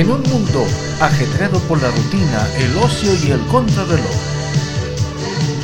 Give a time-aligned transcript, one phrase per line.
[0.00, 0.64] En un mundo
[0.98, 4.16] ajetreado por la rutina, el ocio y el contrarreloj.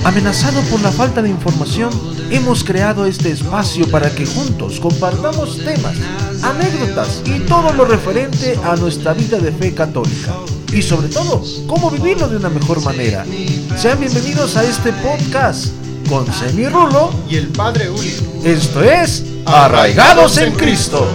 [0.05, 1.89] Amenazado por la falta de información,
[2.31, 5.97] hemos creado este espacio para que juntos compartamos temas,
[6.43, 10.35] anécdotas y todo lo referente a nuestra vida de fe católica.
[10.71, 13.25] Y sobre todo, cómo vivirlo de una mejor manera.
[13.75, 15.69] Sean bienvenidos a este podcast
[16.11, 18.15] con Semi Rulo y el Padre Uli.
[18.45, 21.09] Esto es Arraigados en Cristo.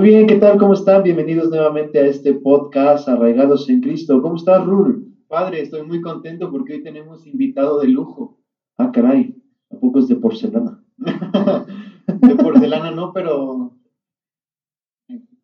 [0.00, 0.56] Muy bien, ¿qué tal?
[0.56, 1.02] ¿Cómo están?
[1.02, 4.22] Bienvenidos nuevamente a este podcast Arraigados en Cristo.
[4.22, 5.14] ¿Cómo estás, Rul?
[5.28, 8.40] Padre, estoy muy contento porque hoy tenemos invitado de lujo.
[8.78, 9.36] Ah, caray,
[9.70, 10.82] ¿a poco es de porcelana?
[10.96, 13.74] de porcelana no, pero...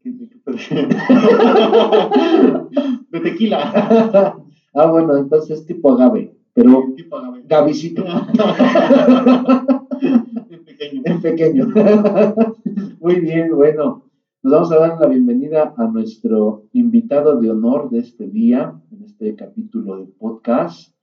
[0.03, 0.41] de
[3.23, 4.39] tequila.
[4.75, 7.43] ah, bueno, entonces es tipo agave, pero tipo agave.
[7.45, 8.07] Gavicito.
[10.49, 11.03] en pequeño.
[11.05, 11.67] En pequeño.
[13.01, 14.06] Muy bien, bueno.
[14.47, 19.03] Nos vamos a dar la bienvenida a nuestro invitado de honor de este día, en
[19.03, 20.95] este capítulo de podcast.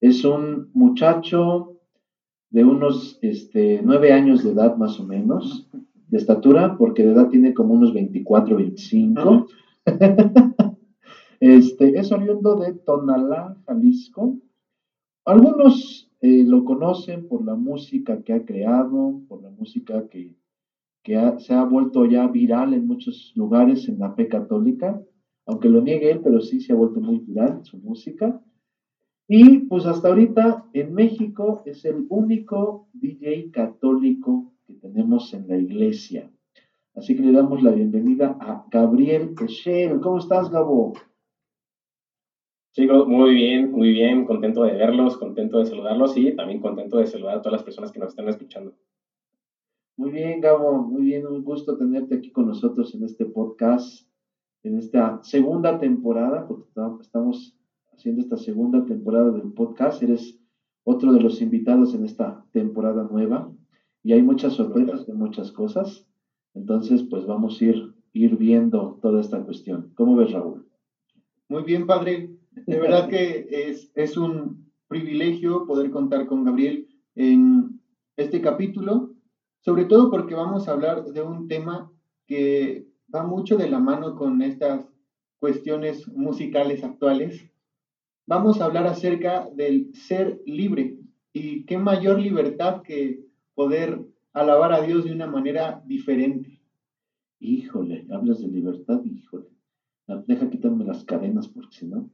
[0.00, 1.80] Es un muchacho
[2.50, 5.68] de unos este, nueve años de edad más o menos,
[6.06, 9.48] de estatura, porque de edad tiene como unos 24, 25.
[11.40, 14.38] este, es oriundo de Tonalá, Jalisco.
[15.24, 20.36] Algunos eh, lo conocen por la música que ha creado, por la música que
[21.04, 25.00] que se ha vuelto ya viral en muchos lugares en la fe católica,
[25.44, 28.42] aunque lo niegue él, pero sí se ha vuelto muy viral su música.
[29.28, 35.58] Y pues hasta ahorita en México es el único DJ católico que tenemos en la
[35.58, 36.30] iglesia.
[36.94, 40.00] Así que le damos la bienvenida a Gabriel Echel.
[40.00, 40.94] ¿Cómo estás, Gabo?
[42.72, 47.06] Chicos, muy bien, muy bien, contento de verlos, contento de saludarlos y también contento de
[47.06, 48.74] saludar a todas las personas que nos están escuchando.
[49.96, 54.08] Muy bien, Gabo, muy bien, un gusto tenerte aquí con nosotros en este podcast,
[54.64, 56.66] en esta segunda temporada, porque
[57.00, 57.56] estamos
[57.92, 60.02] haciendo esta segunda temporada del podcast.
[60.02, 60.40] Eres
[60.82, 63.48] otro de los invitados en esta temporada nueva
[64.02, 66.08] y hay muchas sorpresas de muchas cosas.
[66.54, 69.92] Entonces, pues vamos a ir, ir viendo toda esta cuestión.
[69.94, 70.66] ¿Cómo ves, Raúl?
[71.48, 72.30] Muy bien, padre.
[72.66, 77.80] De verdad que es, es un privilegio poder contar con Gabriel en
[78.16, 79.13] este capítulo
[79.64, 81.90] sobre todo porque vamos a hablar de un tema
[82.26, 84.92] que va mucho de la mano con estas
[85.38, 87.50] cuestiones musicales actuales.
[88.26, 90.98] Vamos a hablar acerca del ser libre
[91.32, 93.24] y qué mayor libertad que
[93.54, 94.04] poder
[94.34, 96.60] alabar a Dios de una manera diferente.
[97.40, 99.46] Híjole, hablas de libertad, híjole.
[100.26, 102.10] Deja quitarme las cadenas porque si no,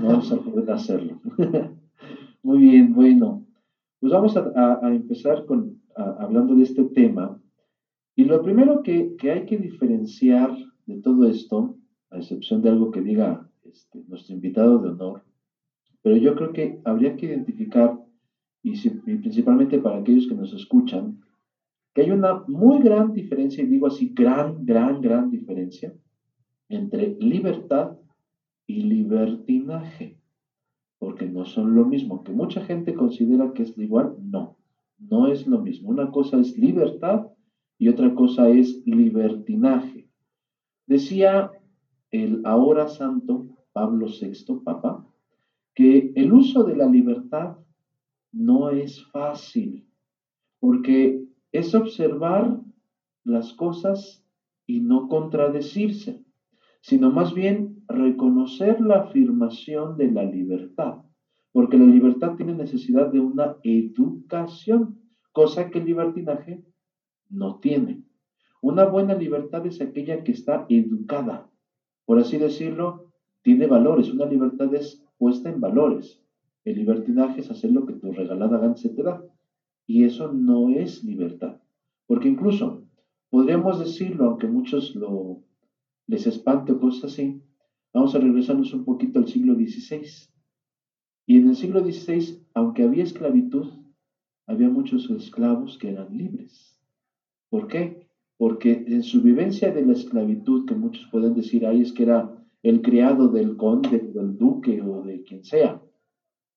[0.00, 1.18] no vamos a poder hacerlo.
[2.42, 3.42] Muy bien, bueno.
[4.00, 7.40] Pues vamos a empezar con hablando de este tema.
[8.16, 10.56] Y lo primero que, hay que diferenciar
[10.86, 11.76] de todo esto,
[12.10, 15.22] a excepción de algo que diga este, nuestro invitado de honor,
[16.02, 17.98] pero yo creo que habría que identificar,
[18.62, 18.74] y,
[19.16, 21.20] principalmente para aquellos que nos escuchan,
[21.94, 25.94] que hay una muy gran diferencia, y digo así, gran, gran, gran diferencia,
[26.68, 27.98] entre libertad
[28.66, 30.18] y libertinaje,
[30.98, 34.59] porque no son lo mismo, que mucha gente considera que es igual, no
[35.00, 35.88] no es lo mismo.
[35.88, 37.26] Una cosa es libertad
[37.78, 40.08] y otra cosa es libertinaje.
[40.86, 41.50] Decía
[42.10, 45.06] el ahora santo Pablo VI, Papa,
[45.74, 47.56] que el uso de la libertad
[48.32, 49.86] no es fácil,
[50.58, 52.60] porque es observar
[53.24, 54.24] las cosas
[54.66, 56.24] y no contradecirse,
[56.80, 61.02] sino más bien reconocer la afirmación de la libertad
[61.52, 65.00] porque la libertad tiene necesidad de una educación,
[65.32, 66.62] cosa que el libertinaje
[67.28, 68.02] no tiene.
[68.62, 71.50] Una buena libertad es aquella que está educada,
[72.04, 76.20] por así decirlo, tiene valores, una libertad es puesta en valores.
[76.64, 79.22] El libertinaje es hacer lo que tu regalada gana se te da.
[79.86, 81.60] Y eso no es libertad.
[82.06, 82.82] Porque incluso
[83.30, 85.42] podríamos decirlo, aunque muchos lo
[86.06, 87.40] les espante o cosas así,
[87.94, 90.02] vamos a regresarnos un poquito al siglo XVI.
[91.30, 93.68] Y en el siglo XVI, aunque había esclavitud,
[94.48, 96.76] había muchos esclavos que eran libres.
[97.48, 98.08] ¿Por qué?
[98.36, 102.44] Porque en su vivencia de la esclavitud, que muchos pueden decir, ahí es que era
[102.64, 105.80] el criado del conde, del duque o de quien sea,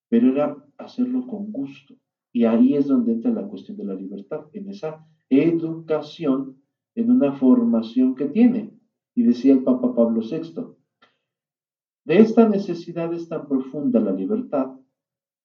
[0.09, 1.93] pero era hacerlo con gusto.
[2.31, 6.57] Y ahí es donde entra la cuestión de la libertad, en esa educación,
[6.95, 8.71] en una formación que tiene.
[9.13, 10.73] Y decía el Papa Pablo VI,
[12.05, 14.71] de esta necesidad es tan profunda la libertad,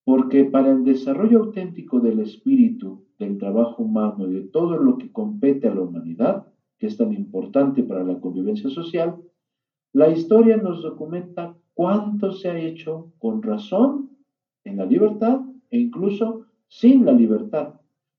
[0.04, 5.12] Porque para el desarrollo auténtico del espíritu, del trabajo humano y de todo lo que
[5.12, 6.46] compete a la humanidad,
[6.78, 9.16] que es tan importante para la convivencia social,
[9.92, 14.08] la historia nos documenta cuánto se ha hecho con razón
[14.64, 17.74] en la libertad e incluso sin la libertad,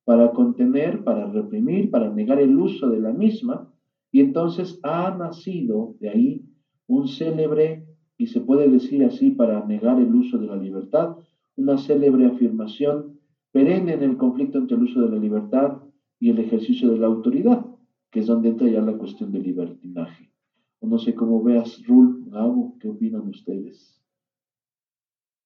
[0.06, 3.68] para contener, para reprimir, para negar el uso de la misma,
[4.12, 6.46] y entonces ha nacido de ahí
[6.86, 7.89] un célebre,
[8.20, 11.16] y se puede decir así, para negar el uso de la libertad,
[11.56, 13.18] una célebre afirmación
[13.50, 15.84] perenne en el conflicto entre el uso de la libertad
[16.20, 17.66] y el ejercicio de la autoridad,
[18.12, 20.34] que es donde entra ya la cuestión del libertinaje.
[20.80, 24.04] O no sé cómo veas, Rul, Gabo, ¿qué opinan ustedes?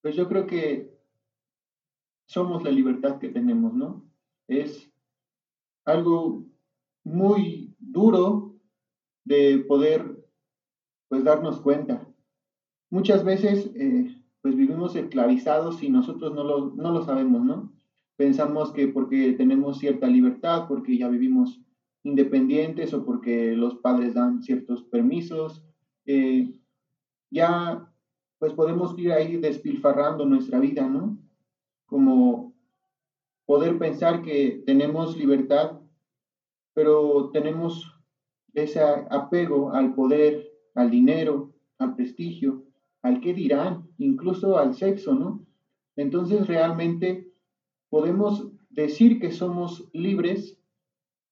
[0.02, 0.98] Pues yo creo que
[2.26, 4.10] somos la libertad que tenemos, ¿no?
[4.48, 4.92] Es
[5.86, 6.44] algo
[7.04, 8.56] muy duro
[9.26, 10.26] de poder
[11.08, 12.13] pues darnos cuenta.
[12.94, 17.74] Muchas veces eh, pues vivimos esclavizados y nosotros no lo, no lo sabemos, ¿no?
[18.18, 21.60] Pensamos que porque tenemos cierta libertad, porque ya vivimos
[22.04, 25.64] independientes o porque los padres dan ciertos permisos,
[26.06, 26.54] eh,
[27.32, 27.92] ya
[28.38, 31.18] pues podemos ir ahí despilfarrando nuestra vida, ¿no?
[31.88, 32.54] Como
[33.48, 35.80] poder pensar que tenemos libertad,
[36.76, 37.92] pero tenemos
[38.54, 42.63] ese apego al poder, al dinero, al prestigio,
[43.04, 45.46] al qué dirán, incluso al sexo, ¿no?
[45.96, 47.32] Entonces realmente
[47.90, 50.58] podemos decir que somos libres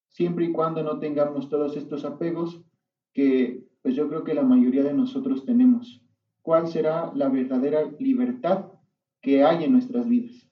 [0.10, 2.62] siempre y cuando no tengamos todos estos apegos
[3.14, 6.04] que pues yo creo que la mayoría de nosotros tenemos.
[6.44, 8.72] ¿Cuál será la verdadera libertad
[9.22, 10.48] que hay en nuestras vidas?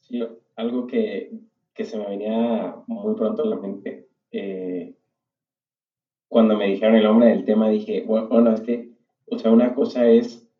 [0.00, 0.22] Sí,
[0.56, 1.32] algo que,
[1.76, 4.93] se me venía muy pronto a la mente, eh,
[6.34, 8.88] cuando me dijeron el nombre del tema, dije, bueno, es que,
[9.26, 10.50] o sea, una cosa es,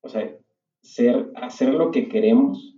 [0.00, 0.32] o sea,
[0.80, 2.76] ser, hacer lo que queremos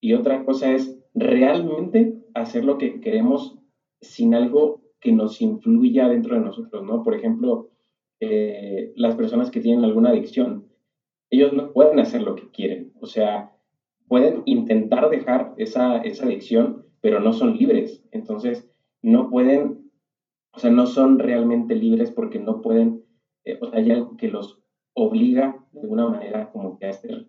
[0.00, 3.58] y otra cosa es realmente hacer lo que queremos
[4.00, 7.02] sin algo que nos influya dentro de nosotros, ¿no?
[7.02, 7.70] Por ejemplo,
[8.20, 10.68] eh, las personas que tienen alguna adicción,
[11.30, 13.50] ellos no pueden hacer lo que quieren, o sea,
[14.06, 18.70] pueden intentar dejar esa, esa adicción, pero no son libres, entonces
[19.02, 19.79] no pueden,
[20.52, 23.04] o sea, no son realmente libres porque no pueden,
[23.44, 24.60] eh, o sea, hay algo que los
[24.94, 27.26] obliga de alguna manera como que a hacer,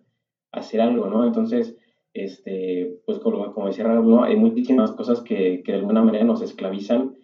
[0.52, 1.24] a hacer algo, ¿no?
[1.24, 1.76] Entonces,
[2.12, 4.22] este, pues como, como decía Raúl, ¿no?
[4.22, 7.14] hay muchísimas cosas que, que, de alguna manera nos esclavizan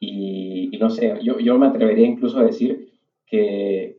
[0.00, 2.92] y, no sé, yo, yo, me atrevería incluso a decir
[3.26, 3.96] que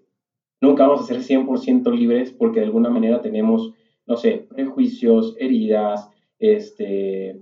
[0.61, 3.73] nunca vamos a ser 100% libres porque de alguna manera tenemos,
[4.05, 7.39] no sé, prejuicios, heridas, este,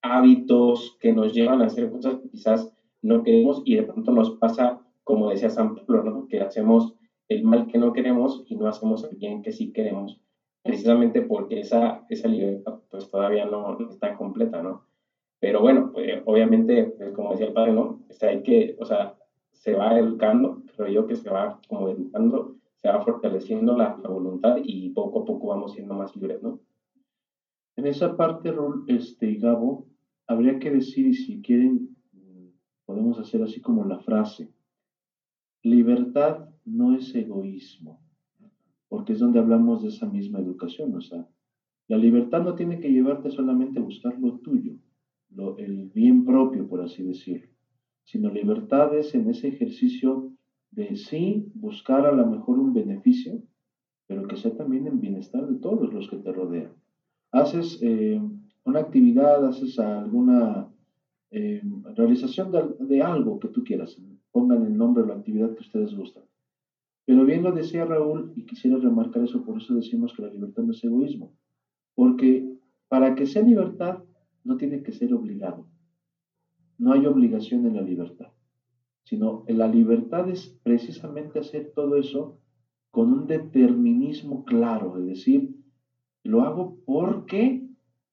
[0.00, 4.36] hábitos que nos llevan a hacer cosas que quizás no queremos y de pronto nos
[4.36, 6.28] pasa, como decía San Pablo, ¿no?
[6.28, 6.94] que hacemos
[7.28, 10.20] el mal que no queremos y no hacemos el bien que sí queremos
[10.62, 14.84] precisamente porque esa, esa libertad pues todavía no, está completa, ¿no?
[15.38, 17.82] Pero bueno, pues, obviamente, pues, como decía el padre, ¿no?
[17.82, 19.16] O hay que, o sea,
[19.52, 24.56] se va educando, creo yo que se va como educando, se va fortaleciendo la, voluntad
[24.62, 26.60] y poco a poco vamos siendo más libres, ¿no?
[27.76, 28.52] En esa parte,
[28.88, 29.86] este, Gabo,
[30.26, 31.89] habría que decir, si quieren,
[32.90, 34.52] podemos hacer así como la frase,
[35.62, 38.00] libertad no es egoísmo
[38.88, 40.92] porque es donde hablamos de esa misma educación.
[40.96, 41.24] O sea,
[41.86, 44.74] la libertad no tiene que llevarte solamente a buscar lo tuyo,
[45.30, 47.46] lo, el bien propio, por así decirlo,
[48.02, 50.32] sino libertad es en ese ejercicio
[50.72, 53.40] de sí buscar a lo mejor un beneficio,
[54.08, 56.72] pero que sea también en bienestar de todos los que te rodean.
[57.30, 58.20] Haces eh,
[58.64, 60.69] una actividad, haces alguna
[61.30, 61.62] eh,
[61.94, 63.96] realización de, algo que tú quieras,
[64.32, 66.24] pongan el nombre o la actividad que ustedes gustan.
[67.04, 70.62] Pero bien lo decía Raúl, y quisiera remarcar eso, por eso decimos que la libertad
[70.62, 71.32] no es egoísmo.
[71.94, 72.56] Porque
[72.88, 74.02] para que sea libertad,
[74.44, 75.66] no tiene que ser obligado.
[76.78, 78.32] No hay obligación en la libertad,
[79.04, 82.38] sino la libertad es precisamente hacer todo eso
[82.90, 85.54] con un determinismo claro, es decir,
[86.24, 87.68] lo hago porque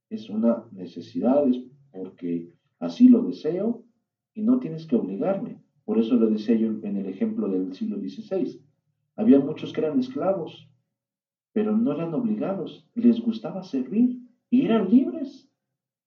[0.09, 3.83] es una necesidad, es porque así lo deseo
[4.33, 5.61] y no tienes que obligarme.
[5.85, 8.61] Por eso lo decía yo en el ejemplo del siglo XVI.
[9.15, 10.69] Había muchos que eran esclavos,
[11.53, 14.19] pero no eran obligados, les gustaba servir
[14.49, 15.49] y eran libres.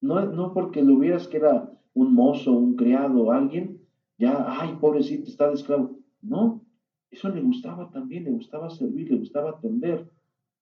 [0.00, 3.80] No, no porque lo hubieras que era un mozo, un criado alguien,
[4.18, 5.98] ya, ay, pobrecito, está de esclavo.
[6.22, 6.64] No,
[7.10, 10.10] eso le gustaba también, le gustaba servir, le gustaba atender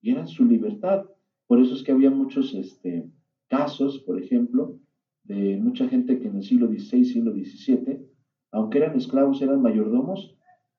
[0.01, 1.05] y era su libertad.
[1.47, 3.11] Por eso es que había muchos este,
[3.49, 4.79] casos, por ejemplo,
[5.29, 8.01] de mucha gente que en el siglo XVI, siglo XVII,
[8.51, 10.35] aunque eran esclavos, eran mayordomos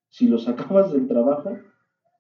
[0.10, 1.56] si lo sacabas del trabajo,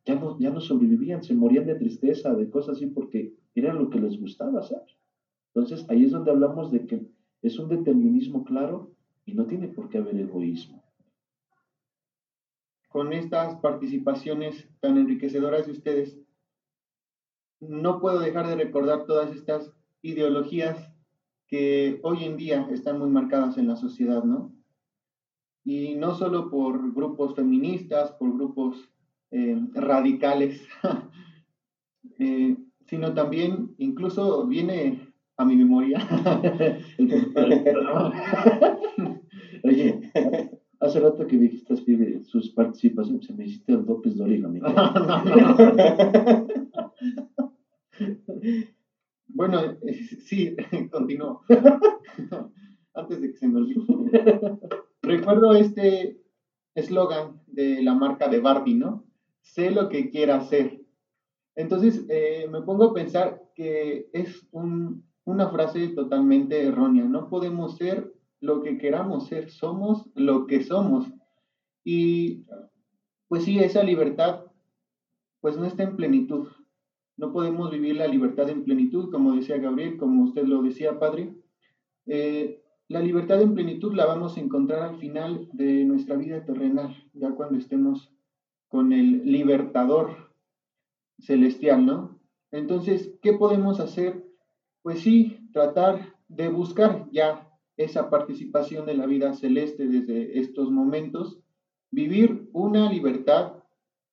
[0.05, 3.89] ya no, ya no sobrevivían, se morían de tristeza, de cosas así, porque era lo
[3.89, 4.81] que les gustaba hacer.
[5.53, 7.07] Entonces, ahí es donde hablamos de que
[7.41, 8.91] es un determinismo claro
[9.25, 10.83] y no tiene por qué haber egoísmo.
[12.89, 16.19] Con estas participaciones tan enriquecedoras de ustedes,
[17.59, 20.88] no puedo dejar de recordar todas estas ideologías
[21.49, 24.53] que hoy en día están muy marcadas en la sociedad, ¿no?
[25.65, 28.89] Y no solo por grupos feministas, por grupos
[29.31, 30.65] eh, radicales,
[32.19, 35.01] eh, sino también incluso viene
[35.37, 35.99] a mi memoria.
[39.63, 39.99] Oye,
[40.79, 41.75] hace rato que dijiste
[42.23, 44.49] sus participaciones, se me hiciste el López Dóriga.
[49.29, 50.55] Bueno, eh, sí,
[50.91, 51.41] continúo.
[52.93, 53.79] Antes de que se me olvide.
[55.01, 56.21] Recuerdo este
[56.75, 59.05] eslogan de la marca de Barbie, ¿no?
[59.41, 60.81] Sé lo que quiera hacer.
[61.55, 67.05] Entonces, eh, me pongo a pensar que es un, una frase totalmente errónea.
[67.05, 71.07] No podemos ser lo que queramos ser, somos lo que somos.
[71.83, 72.45] Y
[73.27, 74.45] pues sí, esa libertad
[75.41, 76.47] pues no está en plenitud.
[77.19, 81.33] No podemos vivir la libertad en plenitud, como decía Gabriel, como usted lo decía, Padre.
[82.05, 86.95] Eh, la libertad en plenitud la vamos a encontrar al final de nuestra vida terrenal,
[87.11, 88.09] ya cuando estemos
[88.69, 90.31] con el libertador
[91.19, 92.17] celestial, ¿no?
[92.51, 94.25] Entonces, ¿qué podemos hacer
[94.81, 101.41] pues sí, tratar de buscar ya esa participación de la vida celeste desde estos momentos,
[101.91, 103.55] vivir una libertad,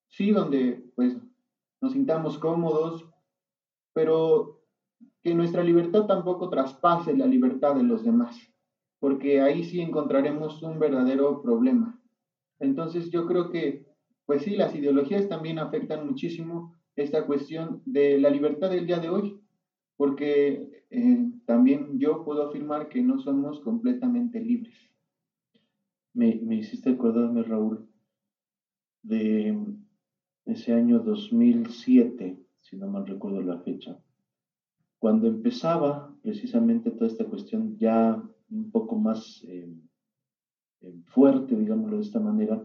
[0.09, 1.17] sí, donde pues
[1.81, 3.09] nos sintamos cómodos,
[3.93, 4.63] pero
[5.23, 8.55] que nuestra libertad tampoco traspase la libertad de los demás,
[8.99, 12.01] porque ahí sí encontraremos un verdadero problema.
[12.59, 13.87] Entonces yo creo que,
[14.25, 19.11] pues sí, las ideologías también afectan muchísimo esta cuestión de la libertad del día de
[19.11, 19.41] hoy,
[19.97, 24.75] porque eh, también yo puedo afirmar que no somos completamente libres.
[26.15, 27.87] Me, me hiciste acordarme, Raúl,
[29.03, 29.77] de
[30.47, 33.99] ese año 2007, si no mal recuerdo la fecha,
[34.99, 39.73] cuando empezaba precisamente toda esta cuestión ya un poco más eh,
[40.81, 42.65] eh, fuerte, digámoslo de esta manera,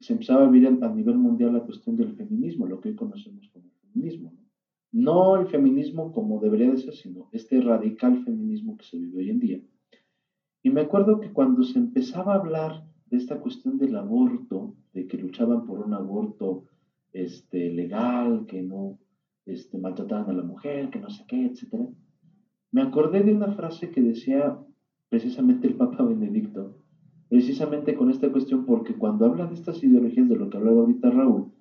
[0.00, 3.48] se empezaba a vivir a nivel mundial la cuestión del feminismo, lo que hoy conocemos
[3.52, 4.32] como feminismo.
[4.32, 4.42] ¿no?
[4.90, 9.30] No el feminismo como debería de ser, sino este radical feminismo que se vive hoy
[9.30, 9.62] en día.
[10.62, 15.06] Y me acuerdo que cuando se empezaba a hablar de esta cuestión del aborto, de
[15.06, 16.64] que luchaban por un aborto
[17.12, 18.98] este, legal, que no
[19.46, 21.88] este, maltrataban a la mujer, que no sé qué, etc.
[22.70, 24.58] Me acordé de una frase que decía
[25.08, 26.78] precisamente el Papa Benedicto,
[27.28, 31.10] precisamente con esta cuestión, porque cuando habla de estas ideologías de lo que hablaba ahorita
[31.10, 31.52] Raúl,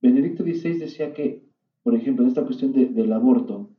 [0.00, 1.50] Benedicto XVI decía que
[1.82, 3.70] por ejemplo, en esta cuestión del aborto,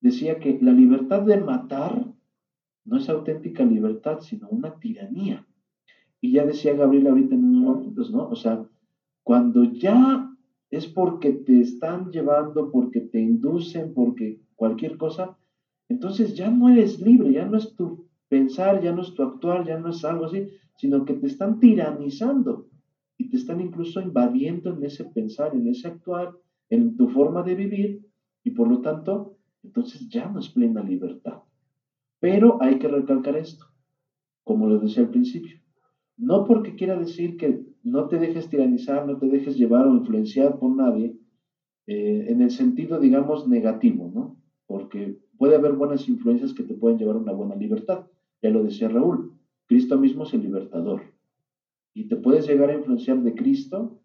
[0.00, 2.06] decía que la libertad de matar
[2.84, 5.46] no es auténtica libertad, sino una tiranía.
[6.20, 8.28] Y ya decía Gabriel ahorita en unos momentos, ¿no?
[8.28, 8.66] O sea,
[9.22, 10.29] cuando ya
[10.70, 15.36] es porque te están llevando, porque te inducen, porque cualquier cosa,
[15.88, 19.66] entonces ya no eres libre, ya no es tu pensar, ya no es tu actuar,
[19.66, 20.46] ya no es algo así,
[20.76, 22.68] sino que te están tiranizando
[23.18, 26.32] y te están incluso invadiendo en ese pensar, en ese actuar,
[26.68, 28.06] en tu forma de vivir
[28.44, 31.40] y por lo tanto, entonces ya no es plena libertad.
[32.20, 33.66] Pero hay que recalcar esto,
[34.44, 35.58] como lo decía al principio.
[36.16, 40.58] No porque quiera decir que no te dejes tiranizar, no te dejes llevar o influenciar
[40.58, 41.16] por nadie,
[41.86, 44.36] eh, en el sentido, digamos, negativo, ¿no?
[44.66, 48.04] Porque puede haber buenas influencias que te pueden llevar a una buena libertad.
[48.42, 49.32] Ya lo decía Raúl,
[49.66, 51.02] Cristo mismo es el libertador.
[51.94, 53.98] Y te puedes llegar a influenciar de Cristo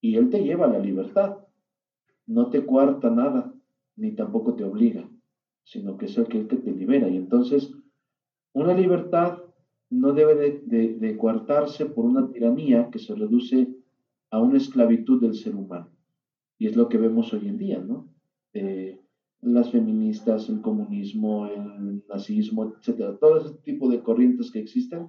[0.00, 1.42] y Él te lleva a la libertad
[2.26, 3.54] no te cuarta nada,
[3.96, 5.08] ni tampoco te obliga,
[5.64, 7.08] sino que es el que te libera.
[7.08, 7.72] Y entonces,
[8.52, 9.38] una libertad
[9.92, 13.68] no debe de, de, coartarse por una tiranía que se reduce
[14.30, 15.90] a una esclavitud del ser humano.
[16.58, 18.08] Y es lo que vemos hoy en día, ¿no?
[18.54, 18.98] Eh,
[19.42, 25.08] las feministas, el comunismo, el nazismo, etcétera, todo ese tipo de corrientes que existen,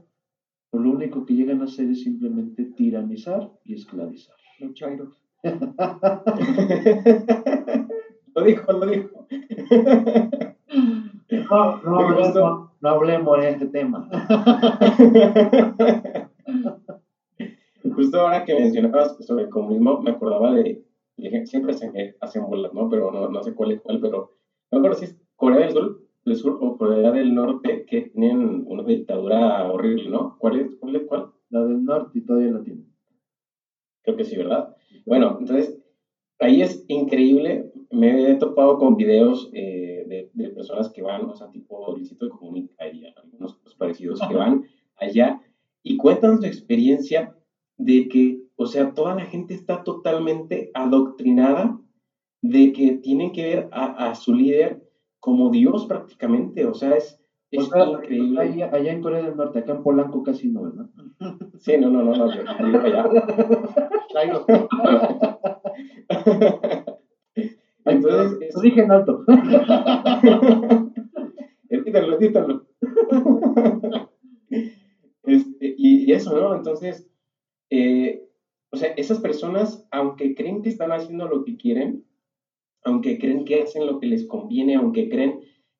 [0.70, 4.36] pues lo único que llegan a hacer es simplemente tiranizar y esclavizar.
[4.60, 5.24] Los chairos.
[8.36, 9.28] lo dijo, lo dijo.
[11.54, 14.10] No, no, no, hablemos de este tema.
[17.96, 20.82] Justo ahora que mencionabas sobre el comunismo, me acordaba de,
[21.44, 22.90] siempre se hacen bolas, ¿no?
[22.90, 24.32] Pero no, no sé cuál es cuál, pero
[24.72, 28.08] no me acuerdo si es Corea del Sur, del Sur o Corea del Norte, que
[28.08, 30.36] tienen una dictadura horrible, ¿no?
[30.40, 30.96] ¿Cuál es cuál?
[30.96, 31.28] Es, cuál?
[31.50, 32.84] La del norte y todavía la tienen.
[34.02, 34.74] Creo que sí, ¿verdad?
[35.06, 35.80] Bueno, entonces,
[36.40, 37.70] ahí es increíble.
[37.94, 42.32] Me he topado con videos eh, de, personas que van, o sea, tipo Luisito de
[42.32, 44.64] Comunica y algunos parecidos que van
[44.98, 45.40] allá
[45.84, 47.36] y cuentan su experiencia
[47.78, 51.80] de que, o sea, toda la gente está totalmente adoctrinada
[52.42, 54.82] de que tienen que ver a, su líder
[55.20, 57.20] como Dios prácticamente, o sea, es,
[57.52, 58.42] es increíble.
[58.42, 60.90] Allá, en Corea del Norte, acá en Polanco casi no, ¿verdad?
[61.60, 63.06] Sí, no, no, no, no, yo, yo allá.
[68.56, 69.24] Lo dije en alto.
[71.70, 72.68] edítalo, edítalo.
[75.24, 76.56] Este, y, eso, ¿no?
[76.56, 77.10] Entonces,
[77.70, 78.24] eh,
[78.72, 82.06] o sea, esas personas, aunque creen que están haciendo lo que quieren,
[82.84, 85.40] aunque creen que hacen lo que les conviene, aunque creen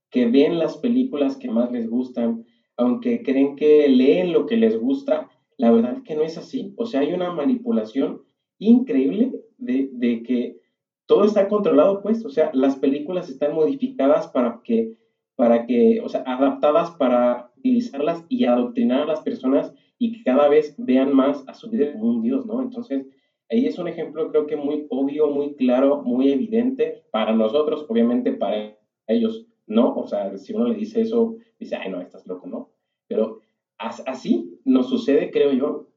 [0.10, 2.46] que ven las películas que más les gustan,
[2.78, 6.74] aunque creen que leen lo que les gusta, la verdad es que no es así.
[6.78, 8.22] O sea, hay una manipulación
[8.60, 10.63] increíble de, de que
[11.06, 14.94] todo está controlado, pues, o sea, las películas están modificadas para que,
[15.36, 20.48] para que, o sea, adaptadas para utilizarlas y adoctrinar a las personas y que cada
[20.50, 22.62] vez vean más a su líder como un dios, ¿no?
[22.62, 23.06] Entonces,
[23.50, 28.34] ahí es un ejemplo creo que muy obvio, muy claro, muy evidente para nosotros, obviamente
[28.34, 32.48] para ellos no, o sea, si uno le dice eso, dice, ay, no, estás loco,
[32.48, 32.72] ¿no?
[33.08, 33.40] Pero
[33.78, 35.88] así nos sucede, creo yo,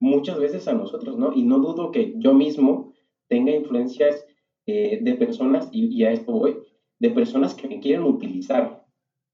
[0.00, 1.32] muchas veces a nosotros, ¿no?
[1.34, 2.92] Y no dudo que yo mismo
[3.28, 4.26] tenga influencias
[4.66, 6.56] eh, de personas, y, y, a esto voy,
[6.98, 8.84] de personas que me quieren utilizar.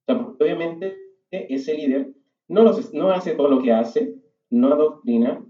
[0.09, 0.97] O obviamente
[1.31, 2.13] ese líder
[2.49, 4.17] no, los, no hace todo lo que hace,
[4.51, 5.45] no adoctrina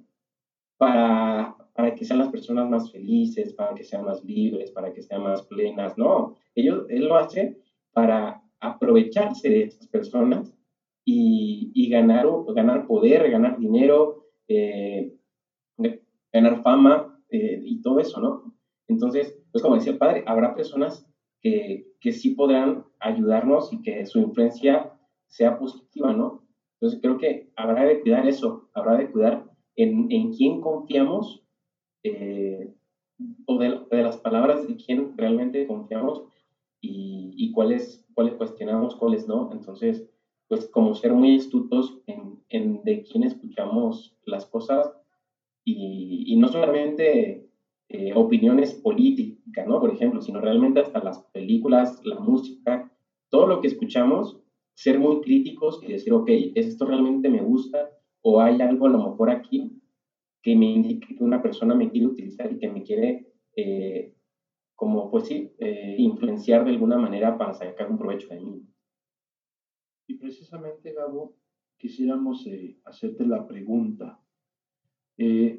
[0.77, 5.01] para, para que sean las personas más felices, para que sean más libres, para que
[5.01, 5.97] sean más plenas.
[5.97, 7.57] No, ellos, él lo hace
[7.93, 10.55] para aprovecharse de esas personas
[11.05, 15.15] y, y ganar, ganar poder, ganar dinero, eh,
[16.31, 18.55] ganar fama eh, y todo eso, ¿no?
[18.91, 21.07] Entonces, pues como decía el padre, habrá personas
[21.41, 24.93] que, que sí podrán ayudarnos y que su influencia
[25.29, 26.45] sea positiva, ¿no?
[26.75, 29.45] Entonces creo que habrá de cuidar eso, habrá de cuidar
[29.77, 31.45] en, en quién confiamos
[32.03, 32.75] eh,
[33.47, 36.25] o de, de, las palabras de quién realmente confiamos
[36.81, 39.51] y, y, cuáles, cuáles cuestionamos, cuáles no.
[39.53, 40.09] Entonces,
[40.49, 44.91] pues como ser muy astutos en, en de quién escuchamos las cosas
[45.65, 47.50] y, y no solamente
[47.93, 49.81] eh, opiniones políticas, ¿no?
[49.81, 52.89] Por ejemplo, sino realmente hasta las películas, la música,
[53.29, 54.39] todo lo que escuchamos,
[54.75, 57.91] ser muy críticos y decir, ok, ¿esto realmente me gusta?
[58.23, 59.73] ¿O hay algo a lo mejor aquí
[60.41, 63.27] que me indique que una persona me quiere utilizar y que me quiere,
[63.57, 64.15] eh,
[64.77, 68.63] como pues sí, eh, influenciar de alguna manera para sacar un provecho de mí?
[70.07, 71.35] Y precisamente, Gabo,
[71.77, 72.49] quisiéramos
[72.85, 74.23] hacerte la pregunta.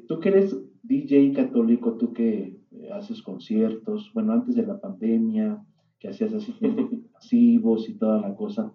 [0.08, 2.60] tú que eres DJ católico, tú que
[2.92, 5.64] haces conciertos, bueno, antes de la pandemia,
[5.98, 6.52] que hacías así
[7.14, 8.74] masivos y toda la cosa,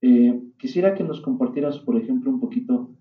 [0.00, 2.94] eh, quisiera que nos compartieras, por ejemplo, un poquito,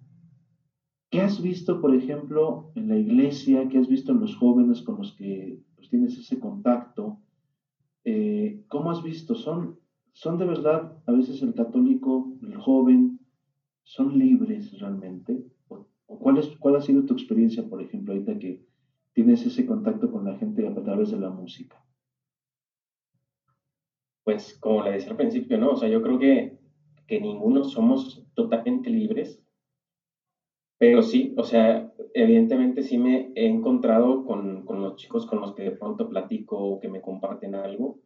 [1.11, 3.67] ¿qué has visto, por ejemplo, en la iglesia?
[3.67, 7.19] ¿Qué has visto en los jóvenes con los que pues, tienes ese contacto?
[8.03, 9.35] Eh, ¿Cómo has visto?
[9.35, 9.77] ¿Son,
[10.13, 13.19] ¿Son de verdad, a veces el católico, el joven,
[13.83, 15.43] son libres realmente?
[16.07, 18.61] ¿O, cuál, es, cuál ha sido tu experiencia, por ejemplo, ahorita que
[19.13, 21.83] tienes ese contacto con la gente a través de la música?
[24.23, 25.71] Pues como le decía al principio, ¿no?
[25.71, 26.55] O sea, yo creo que
[27.07, 29.41] que ninguno somos totalmente libres,
[30.77, 35.53] pero sí, o sea, evidentemente sí me he encontrado con, con los chicos con los
[35.53, 37.97] que de pronto platico o que me comparten algo,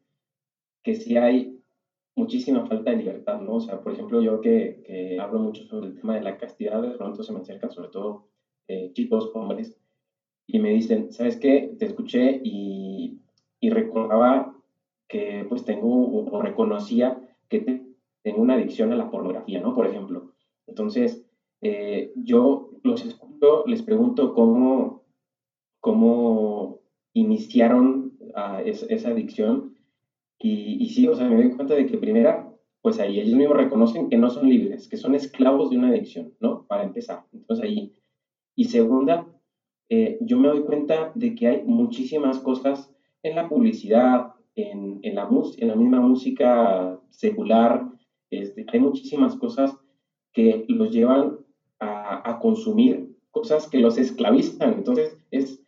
[0.83, 1.60] que sí hay
[2.21, 3.55] muchísima falta de libertad, ¿no?
[3.55, 6.81] O sea, por ejemplo, yo que, que hablo mucho sobre el tema de la castidad,
[6.81, 8.27] de pronto se me acercan sobre todo
[8.67, 9.75] eh, chicos, hombres,
[10.45, 11.75] y me dicen, ¿sabes qué?
[11.79, 13.19] Te escuché y,
[13.59, 14.55] y recordaba
[15.07, 17.85] que pues tengo o reconocía que te,
[18.21, 19.73] tengo una adicción a la pornografía, ¿no?
[19.73, 20.31] Por ejemplo.
[20.67, 21.25] Entonces,
[21.61, 25.03] eh, yo los escucho, les pregunto cómo,
[25.79, 26.79] cómo
[27.13, 28.13] iniciaron
[28.63, 29.70] esa adicción
[30.41, 32.51] y, y, sí, o sea, me doy cuenta de que primera,
[32.81, 36.33] pues ahí ellos mismos reconocen que no son libres, que son esclavos de una adicción,
[36.39, 36.65] ¿no?
[36.67, 37.25] Para empezar.
[37.31, 37.93] Entonces ahí.
[38.55, 39.27] Y segunda,
[39.89, 45.15] eh, yo me doy cuenta de que hay muchísimas cosas en la publicidad, en, en,
[45.15, 47.91] la, en la misma música secular,
[48.29, 49.77] este, hay muchísimas cosas
[50.33, 51.39] que los llevan
[51.79, 54.73] a, consumir cosas que los esclavizan.
[54.73, 55.61] Entonces, es,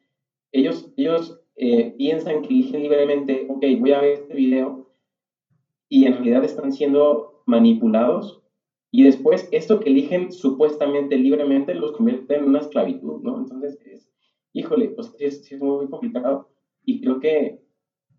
[0.52, 4.89] ellos, ellos eh, piensan que eligen libremente, ok, voy a ver este video,
[5.89, 8.44] y en realidad están siendo manipulados,
[8.96, 13.39] y después esto que eligen supuestamente libremente los convierte en una esclavitud, ¿no?
[13.39, 14.12] Entonces, es,
[14.54, 16.50] híjole, pues sí es, muy complicado,
[16.86, 17.60] Y creo que,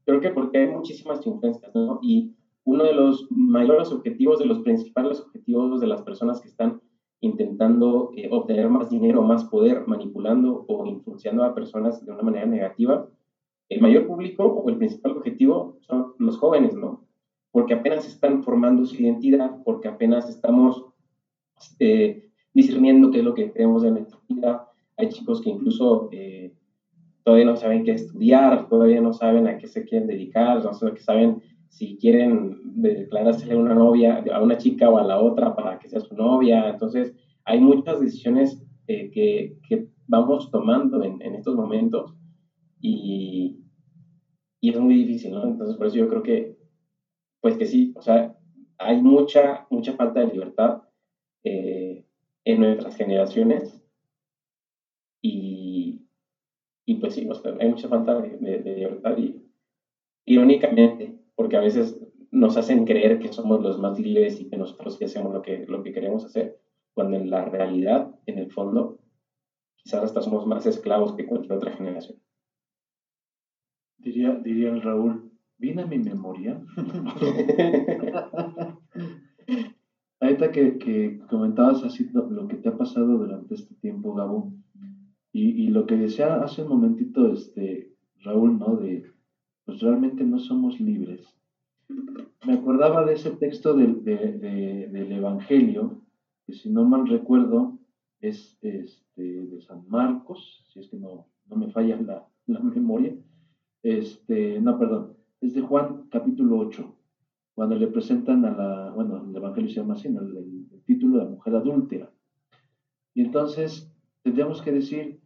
[0.04, 2.00] creo que porque hay muchísimas influencias, ¿no?
[2.02, 6.80] Y uno de los mayores objetivos, de los principales objetivos de las personas que están
[7.20, 12.46] intentando eh, obtener más dinero, más poder, manipulando o influenciando a personas de una manera
[12.46, 13.08] negativa,
[13.68, 17.06] el mayor público o el principal objetivo son los jóvenes, ¿no?
[17.50, 20.84] Porque apenas están formando su identidad, porque apenas estamos
[21.78, 24.68] eh, discerniendo qué es lo que queremos de nuestra vida.
[24.96, 26.52] Hay chicos que incluso eh,
[27.22, 31.42] todavía no saben qué estudiar, todavía no saben a qué se quieren dedicar, no saben
[31.68, 36.00] si quieren declarársele una novia, a una chica o a la otra para que sea
[36.00, 36.68] su novia.
[36.68, 42.14] Entonces, hay muchas decisiones eh, que, que, vamos tomando en, en estos momentos
[42.86, 43.56] y,
[44.60, 45.44] y, es muy difícil, ¿no?
[45.44, 46.54] Entonces, por eso yo creo que,
[47.40, 48.36] pues que sí, o sea,
[48.76, 50.82] hay mucha, mucha falta de libertad
[51.44, 52.04] eh,
[52.44, 53.82] en nuestras generaciones
[55.22, 56.02] y,
[56.84, 59.42] y pues sí, o sea, hay mucha falta de, libertad y
[60.26, 61.98] irónicamente, porque a veces
[62.30, 65.64] nos hacen creer que somos los más libres y que nosotros que hacemos lo que,
[65.66, 66.58] lo que queremos hacer,
[66.92, 68.98] cuando en la realidad, en el fondo,
[69.76, 72.18] quizás hasta somos más esclavos que cualquier otra generación.
[73.98, 76.60] Diría, diría el Raúl, ¿viene a mi memoria?
[80.20, 84.52] Ahorita que, que, comentabas así lo, lo, que te ha pasado durante este tiempo, Gabo,
[85.32, 88.76] y, y, lo que decía hace un momentito este, Raúl, ¿no?
[88.76, 89.04] De,
[89.64, 91.26] pues realmente no somos libres.
[92.46, 96.00] Me acordaba de ese texto del, de, de, del Evangelio,
[96.46, 97.78] que si no mal recuerdo
[98.20, 103.14] es este, de San Marcos, si es que no, no me falla la, la, memoria.
[103.84, 106.96] Este, no, perdón, es de Juan capítulo 8,
[107.54, 111.30] cuando le presentan a la, bueno, el Evangelio se llama así, el, el, título de
[111.30, 112.10] mujer adúltera.
[113.12, 113.92] Y entonces
[114.22, 115.20] tendríamos que decir,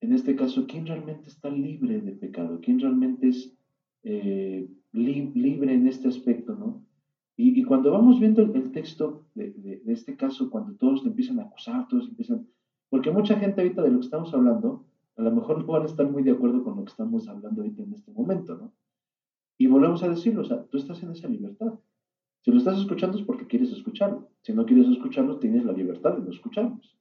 [0.00, 2.60] en este caso, ¿quién realmente está libre de pecado?
[2.62, 3.58] ¿Quién realmente es
[4.04, 6.86] eh, li libre en este aspecto, ¿no?
[7.36, 11.40] Y, y cuando vamos viendo el, texto de, de, este caso, cuando todos le empiezan
[11.40, 12.46] a acusar, todos empiezan,
[12.88, 14.86] porque mucha gente ahorita de lo que estamos hablando,
[15.20, 17.60] a lo mejor no van a estar muy de acuerdo con lo que estamos hablando
[17.60, 18.72] ahorita en este momento, ¿no?
[19.58, 21.78] Y volvemos a decirlo, o sea, tú estás en esa libertad.
[22.42, 24.30] Si lo estás escuchando es porque quieres escucharlo.
[24.40, 26.96] Si no quieres escucharlo, tienes la libertad de no escucharlos.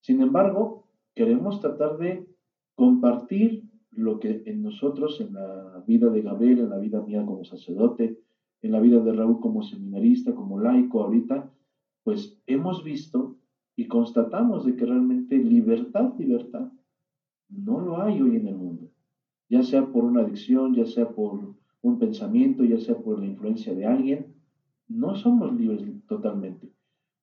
[0.00, 0.84] Sin embargo,
[1.16, 2.28] queremos tratar de
[2.76, 7.44] compartir lo que en nosotros, en la vida de Gabriel, en la vida mía como
[7.44, 8.20] sacerdote,
[8.62, 11.50] en la vida de Raúl como seminarista, como laico ahorita,
[12.04, 13.36] pues hemos visto
[13.74, 16.70] y constatamos de que realmente libertad, libertad,
[17.48, 18.90] no lo hay hoy en el mundo.
[19.48, 23.74] Ya sea por una adicción, ya sea por un pensamiento, ya sea por la influencia
[23.74, 24.34] de alguien,
[24.88, 26.70] no somos libres totalmente.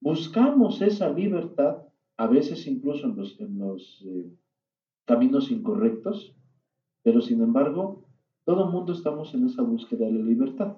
[0.00, 1.82] Buscamos esa libertad,
[2.16, 4.30] a veces incluso en los, en los eh,
[5.04, 6.34] caminos incorrectos,
[7.02, 8.04] pero sin embargo,
[8.44, 10.76] todo el mundo estamos en esa búsqueda de la libertad.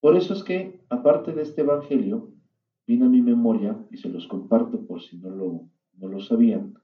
[0.00, 2.30] Por eso es que, aparte de este Evangelio,
[2.86, 6.74] vino a mi memoria, y se los comparto por si no lo, no lo sabían,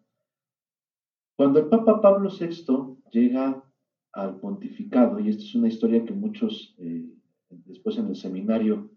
[1.36, 3.64] cuando el Papa Pablo VI llega
[4.12, 7.08] al pontificado, y esta es una historia que muchos eh,
[7.48, 8.90] después en el seminario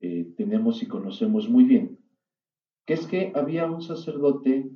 [0.00, 1.98] eh, tenemos y conocemos muy bien,
[2.86, 4.70] que es que había un sacerdote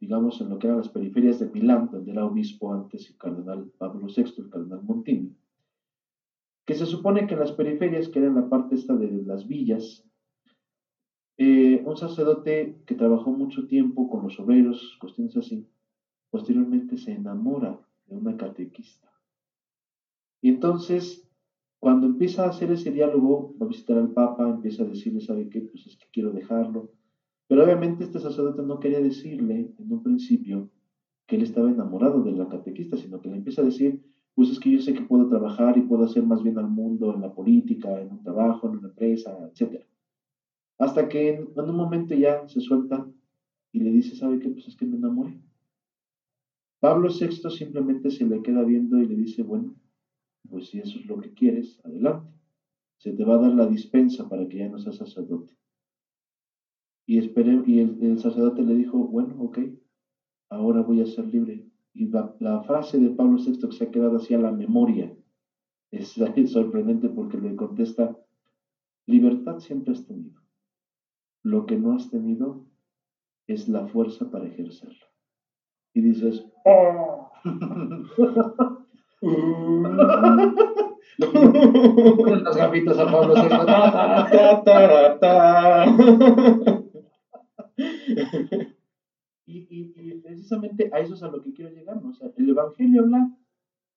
[0.00, 3.70] digamos, en lo que eran las periferias de Milán, donde era obispo antes el cardenal
[3.76, 5.34] Pablo VI, el cardenal Montini,
[6.66, 10.04] que se supone que en las periferias, que eran la parte esta de las villas,
[11.36, 15.66] eh, un sacerdote que trabajó mucho tiempo con los obreros, cuestiones así,
[16.30, 19.12] posteriormente se enamora de una catequista.
[20.40, 21.28] Y entonces,
[21.78, 25.48] cuando empieza a hacer ese diálogo, va a visitar al Papa, empieza a decirle, ¿sabe
[25.48, 25.60] qué?
[25.62, 26.92] Pues es que quiero dejarlo
[27.48, 30.70] pero obviamente este sacerdote no quería decirle en un principio
[31.26, 34.02] que él estaba enamorado de la catequista, sino que le empieza a decir,
[34.34, 37.14] pues es que yo sé que puedo trabajar y puedo hacer más bien al mundo
[37.14, 39.82] en la política, en un trabajo, en una empresa, etc.
[40.78, 43.10] Hasta que en, un momento ya se suelta
[43.72, 44.50] y le dice, ¿sabe qué?
[44.50, 45.40] Pues es que me enamoré.
[46.80, 49.74] Pablo VI simplemente se le queda viendo y le dice, bueno,
[50.48, 52.32] pues si eso es lo que quieres, adelante.
[52.98, 55.56] Se te va a dar la dispensa para que ya no seas sacerdote.
[57.06, 59.58] Y, esperé, y el, sacerdote le dijo, bueno, ok,
[60.50, 61.66] ahora voy a ser libre.
[61.94, 65.16] Y la, la frase de Pablo VI que se ha quedado así a la memoria
[65.90, 68.16] es, es sorprendente porque le contesta,
[69.06, 70.40] libertad siempre has tenido.
[71.42, 72.64] Lo que no has tenido
[73.46, 75.06] es la fuerza para ejercerla.
[75.98, 77.28] Y dices, ¡oh!
[81.18, 83.34] las gafitas a Pablo
[89.46, 92.10] y, y, y, precisamente a eso es a lo que quiero llegar, ¿no?
[92.10, 93.36] O sea, el Evangelio habla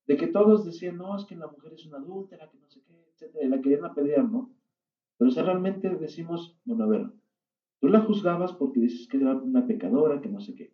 [0.07, 2.81] de que todos decían, no, es que la mujer es una adúltera, que no sé
[2.81, 4.49] qué, etcétera, y la querían apedrear, ¿no?
[5.19, 7.11] Pero si realmente decimos, bueno, a ver,
[7.79, 10.73] tú la juzgabas porque dices que era una pecadora, que no sé qué.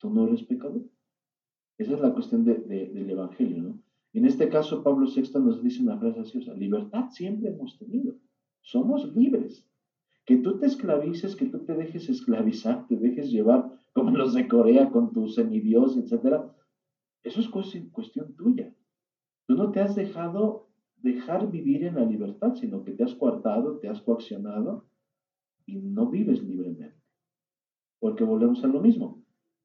[0.00, 0.82] Tú no eres pecador.
[1.78, 3.82] Esa es la cuestión del Evangelio, ¿no?
[4.12, 8.16] En este caso, Pablo VI nos dice una frase sea, libertad siempre hemos tenido.
[8.60, 9.68] Somos libres.
[10.26, 14.48] Que tú te esclavices, que tú te dejes esclavizar, te dejes llevar como los de
[14.48, 16.54] Corea con tu semidios, etcétera,
[17.22, 18.74] eso es cuestión tuya.
[19.46, 23.78] Tú no te has dejado dejar vivir en la libertad, sino que te has coartado,
[23.78, 24.86] te has coaccionado
[25.66, 27.00] y no vives libremente.
[27.98, 29.19] Porque volvemos a lo mismo.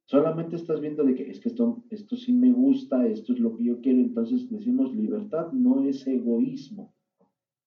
[0.06, 3.56] Solamente estás viendo de que es que esto, esto sí me gusta, esto es lo
[3.58, 4.00] que yo quiero.
[4.00, 6.94] Entonces decimos libertad no es egoísmo.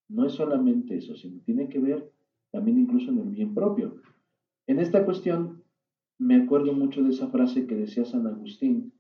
[0.09, 2.11] No es solamente eso, sino tiene que ver
[2.51, 3.97] también incluso en el bien propio.
[4.67, 5.63] En esta cuestión
[6.19, 8.93] me acuerdo mucho de esa frase que decía San Agustín,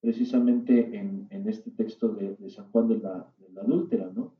[0.00, 3.32] precisamente en, este texto de, San Juan de la,
[3.62, 4.34] adúltera, ¿no?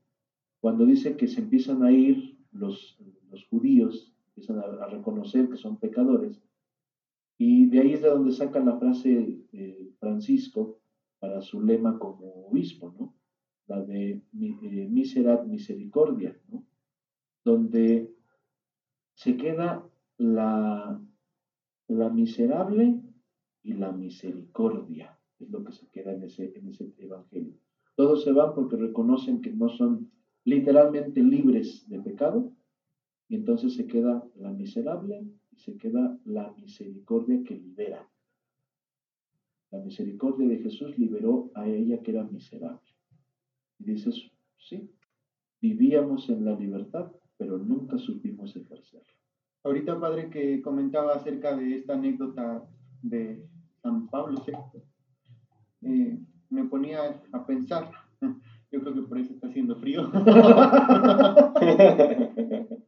[0.61, 2.99] Cuando dice que se empiezan a ir los,
[3.31, 6.41] los judíos, empiezan a, reconocer que son pecadores,
[7.39, 10.81] y de ahí es de donde saca la frase de Francisco
[11.19, 13.15] para su lema como obispo, ¿no?
[13.67, 16.65] La de eh, miserat misericordia, ¿no?
[17.45, 18.15] Donde
[19.15, 21.01] se queda la,
[21.89, 23.01] la miserable
[23.63, 27.55] y la misericordia es lo que se queda en ese, en ese evangelio.
[27.97, 30.11] Todos se van porque reconocen que no son
[30.45, 32.53] literalmente libres de pecado
[33.29, 38.09] y entonces se queda la miserable y se queda la misericordia que libera.
[39.71, 42.81] La misericordia de Jesús liberó a ella que era miserable.
[43.79, 44.91] Y dices, sí,
[45.61, 49.13] vivíamos en la libertad, pero nunca supimos ejercerla.
[49.65, 52.65] Ahorita, padre, que comentaba acerca de esta anécdota
[53.03, 53.45] de
[53.83, 54.53] San Pablo VI,
[55.83, 56.19] eh,
[56.51, 57.91] me ponía a pensar,
[58.71, 60.11] yo creo que por eso está haciendo frío,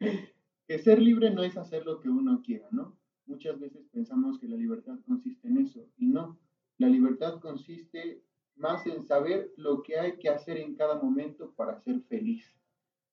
[0.66, 2.96] que ser libre no es hacer lo que uno quiera, ¿no?
[3.26, 6.38] Muchas veces pensamos que la libertad consiste en eso y no.
[6.78, 8.22] La libertad consiste
[8.56, 12.44] más en saber lo que hay que hacer en cada momento para ser feliz.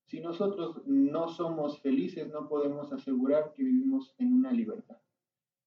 [0.06, 4.98] Si nosotros no somos felices, no podemos asegurar que vivimos en una libertad.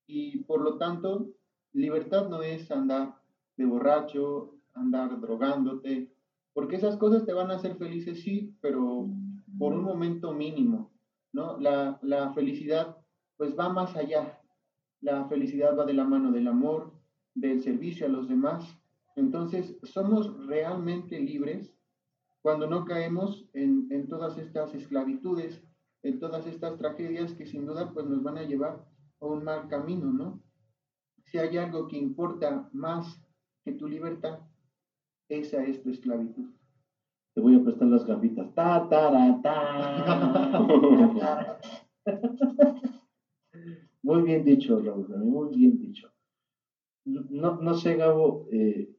[0.07, 1.29] Y por lo tanto,
[1.73, 3.17] libertad no es andar
[3.57, 6.13] de borracho, andar drogándote,
[6.53, 9.09] porque esas cosas te van a hacer felices, sí, pero
[9.59, 10.96] por un momento mínimo,
[11.37, 11.59] ¿no?
[11.59, 12.97] La, la felicidad
[13.37, 14.41] pues va más allá.
[15.03, 16.95] La felicidad va de la mano del amor,
[17.35, 18.65] del servicio a los demás.
[19.17, 21.77] Entonces, somos realmente libres
[22.41, 25.63] cuando no caemos en, en, todas estas esclavitudes,
[26.03, 28.89] en todas estas tragedias que sin duda pues nos van a llevar
[29.21, 30.43] a un mal camino, ¿no?
[31.27, 33.21] Si hay algo que importa más
[33.63, 34.39] que tu libertad,
[35.29, 36.56] esa es tu esclavitud.
[37.37, 38.51] Te voy a prestar las gafitas.
[38.55, 40.67] Ta, ta, ta.
[44.03, 46.11] muy bien dicho, Raúl, muy bien dicho.
[47.05, 48.91] No, no sé, Gabo, eh,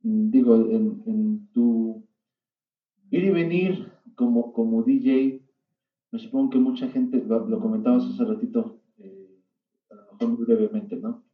[0.00, 2.02] digo, en, tu
[3.10, 5.42] ir y venir como, como DJ,
[6.12, 9.38] me supongo que mucha gente, lo, comentabas hace ratito, eh,
[9.90, 11.26] a lo mejor muy brevemente, ¿no?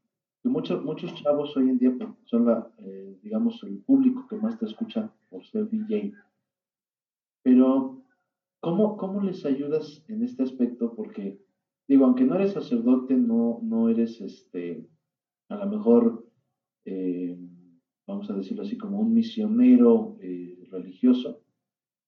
[0.42, 4.58] muchos, muchos chavos hoy en día pues, son, la, eh, digamos, el público que más
[4.58, 6.12] te escucha por ser DJ.
[7.42, 8.04] Pero,
[8.60, 10.94] ¿cómo, ¿cómo les ayudas en este aspecto?
[10.94, 11.40] Porque,
[11.88, 14.86] digo, aunque no eres sacerdote, no, no eres, este,
[15.48, 16.28] a lo mejor,
[16.84, 17.36] eh,
[18.06, 21.42] vamos a decirlo así, como un misionero eh, religioso,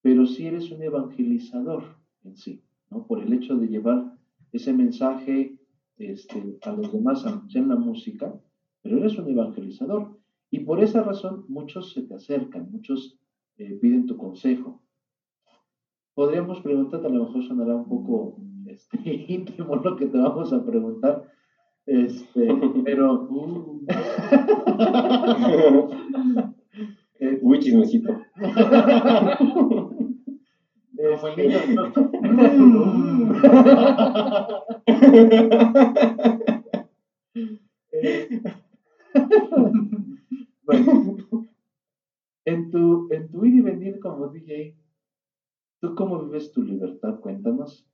[0.02, 1.82] pero sí eres un evangelizador
[2.22, 3.06] en sí, ¿no?
[3.06, 4.18] Por el hecho de llevar
[4.52, 5.58] ese mensaje
[5.96, 8.38] este, a los demás a la música,
[8.82, 10.18] pero eres un evangelizador.
[10.50, 13.18] Y por esa razón muchos se te acercan, muchos
[13.56, 14.83] eh, piden tu consejo.
[16.14, 18.98] Podríamos preguntarte, a lo mejor sonará un poco este,
[19.28, 21.24] íntimo lo que te vamos a preguntar,
[21.86, 22.48] este,
[22.84, 23.28] pero...
[23.30, 23.86] Uh.
[27.40, 28.20] Uy, chismecito.
[40.64, 41.16] bueno,
[42.44, 44.76] en tu, en tu ir y venir como DJ,
[45.84, 47.20] ¿tú cómo vives tu libertad?
[47.20, 47.86] Cuéntanos.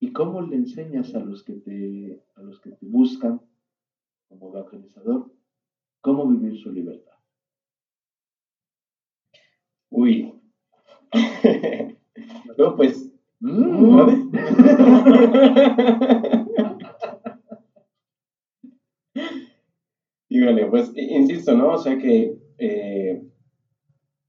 [0.00, 3.40] ¿Y cómo le enseñas a los que te, a los que te buscan
[4.28, 5.30] como evangelizador
[6.00, 7.12] cómo vivir su libertad?
[9.90, 10.34] Uy.
[12.58, 13.12] no, pues.
[13.38, 14.32] Mm.
[20.28, 21.74] Híjole, pues insisto, ¿no?
[21.74, 23.22] O sea que eh,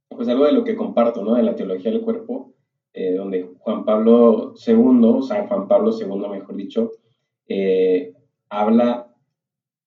[0.08, 1.34] pues algo de lo que comparto, ¿no?
[1.34, 2.47] De la teología del cuerpo,
[3.00, 6.94] eh, donde Juan Pablo II, sea, Juan Pablo II, mejor dicho,
[7.48, 8.12] eh,
[8.50, 9.14] habla,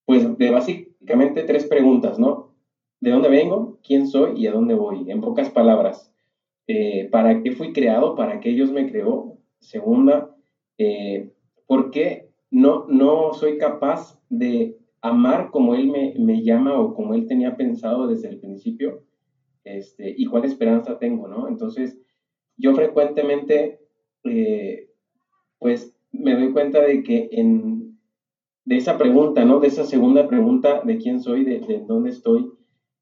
[0.04, 2.54] pues, de básicamente tres preguntas, ¿no?
[3.00, 3.80] ¿De dónde vengo?
[3.82, 4.40] ¿Quién soy?
[4.40, 5.10] ¿Y a dónde voy?
[5.10, 6.14] En pocas palabras,
[6.68, 8.14] eh, ¿para qué fui creado?
[8.14, 9.38] ¿Para qué Dios me creó?
[9.58, 10.36] Segunda,
[11.66, 17.14] ¿por qué no, no soy capaz de amar como Él me, me llama o como
[17.14, 19.02] Él tenía pensado desde el principio?
[19.64, 21.48] Este, y cuál esperanza tengo, ¿no?
[21.48, 21.98] Entonces,
[22.60, 23.80] yo frecuentemente,
[24.24, 24.90] eh,
[25.58, 27.98] pues, me doy cuenta de que en,
[28.64, 29.60] de esa pregunta, ¿no?
[29.60, 32.50] De esa segunda pregunta de quién soy, de, de dónde estoy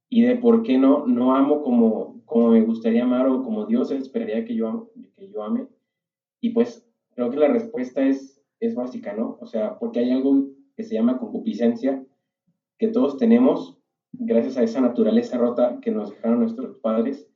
[0.08, 3.90] y de por qué no, no amo como, como me gustaría amar o como Dios
[3.90, 5.66] esperaría que yo, que yo ame.
[6.40, 9.38] Y pues, creo que la respuesta es, es básica, ¿no?
[9.40, 12.04] O sea, porque hay algo que se llama concupiscencia,
[12.78, 13.78] que todos tenemos
[14.12, 17.28] gracias a esa naturaleza rota que nos dejaron nuestros padres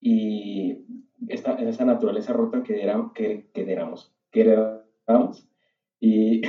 [0.00, 0.84] y
[1.28, 5.48] esta, esa naturaleza rota que, éramos, que, que, éramos, que heredamos.
[6.00, 6.42] Y,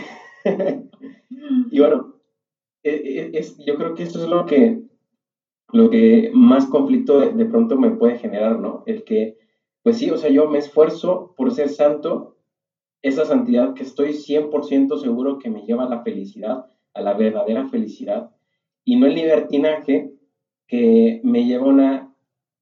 [1.71, 2.15] y bueno,
[2.83, 2.91] e,
[3.33, 4.81] e, es, yo creo que esto es lo que,
[5.71, 8.83] lo que más conflicto de, de, pronto me puede generar, ¿no?
[8.85, 9.37] El que,
[9.81, 12.37] pues sí, o sea, yo me esfuerzo por ser santo,
[13.01, 17.67] esa santidad que estoy 100% seguro que me lleva a la felicidad, a la verdadera
[17.67, 18.31] felicidad,
[18.83, 20.11] y no el libertinaje
[20.67, 22.06] que me lleva a una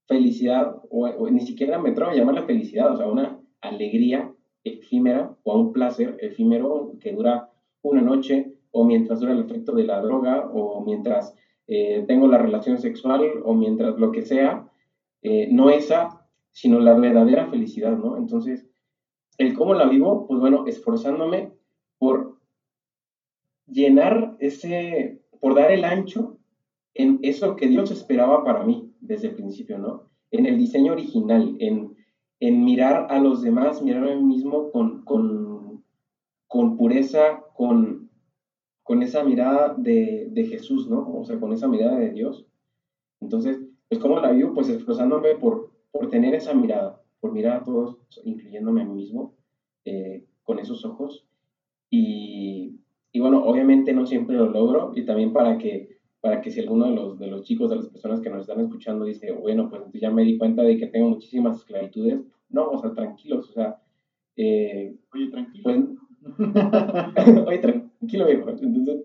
[0.06, 4.32] felicidad, o, ni siquiera me atrevo a llamarla felicidad, o sea, una alegría
[4.64, 7.50] efímera o a un placer efímero que dura
[7.82, 11.34] una noche o mientras dura el efecto de la droga o mientras
[11.66, 14.68] eh, tengo la relación sexual o mientras lo que sea,
[15.22, 18.16] eh, no esa, sino la verdadera felicidad, ¿no?
[18.16, 18.68] Entonces,
[19.38, 21.52] el cómo la vivo, pues bueno, esforzándome
[21.98, 22.38] por
[23.66, 26.38] llenar ese, por dar el ancho
[26.94, 30.04] en eso que Dios esperaba para mí desde el principio, ¿no?
[30.30, 31.96] En el diseño original, en,
[32.40, 35.84] en mirar a los demás, mirar a mí mismo con, con,
[36.46, 38.10] con pureza, con,
[38.82, 41.08] con esa mirada de, de, Jesús, ¿no?
[41.18, 42.46] O sea, con esa mirada de Dios.
[43.20, 44.52] Entonces, pues ¿cómo la vivo?
[44.54, 49.34] Pues esforzándome por, por tener esa mirada, por mirar a todos, incluyéndome a mí mismo,
[49.84, 51.26] eh, con esos ojos.
[51.88, 52.80] Y,
[53.12, 55.95] y bueno, obviamente no siempre lo logro y también para que,
[56.26, 58.58] para que si alguno de los, de los chicos, de las personas que nos están
[58.58, 62.78] escuchando dice, bueno, pues ya me di cuenta de que tengo muchísimas esclavitudes, no, o
[62.80, 63.80] sea, tranquilos, o sea...
[64.34, 65.62] Eh, oye, tranquilo.
[65.62, 65.84] Pues,
[67.46, 68.50] oye, tranquilo, viejo.
[68.50, 69.04] Entonces,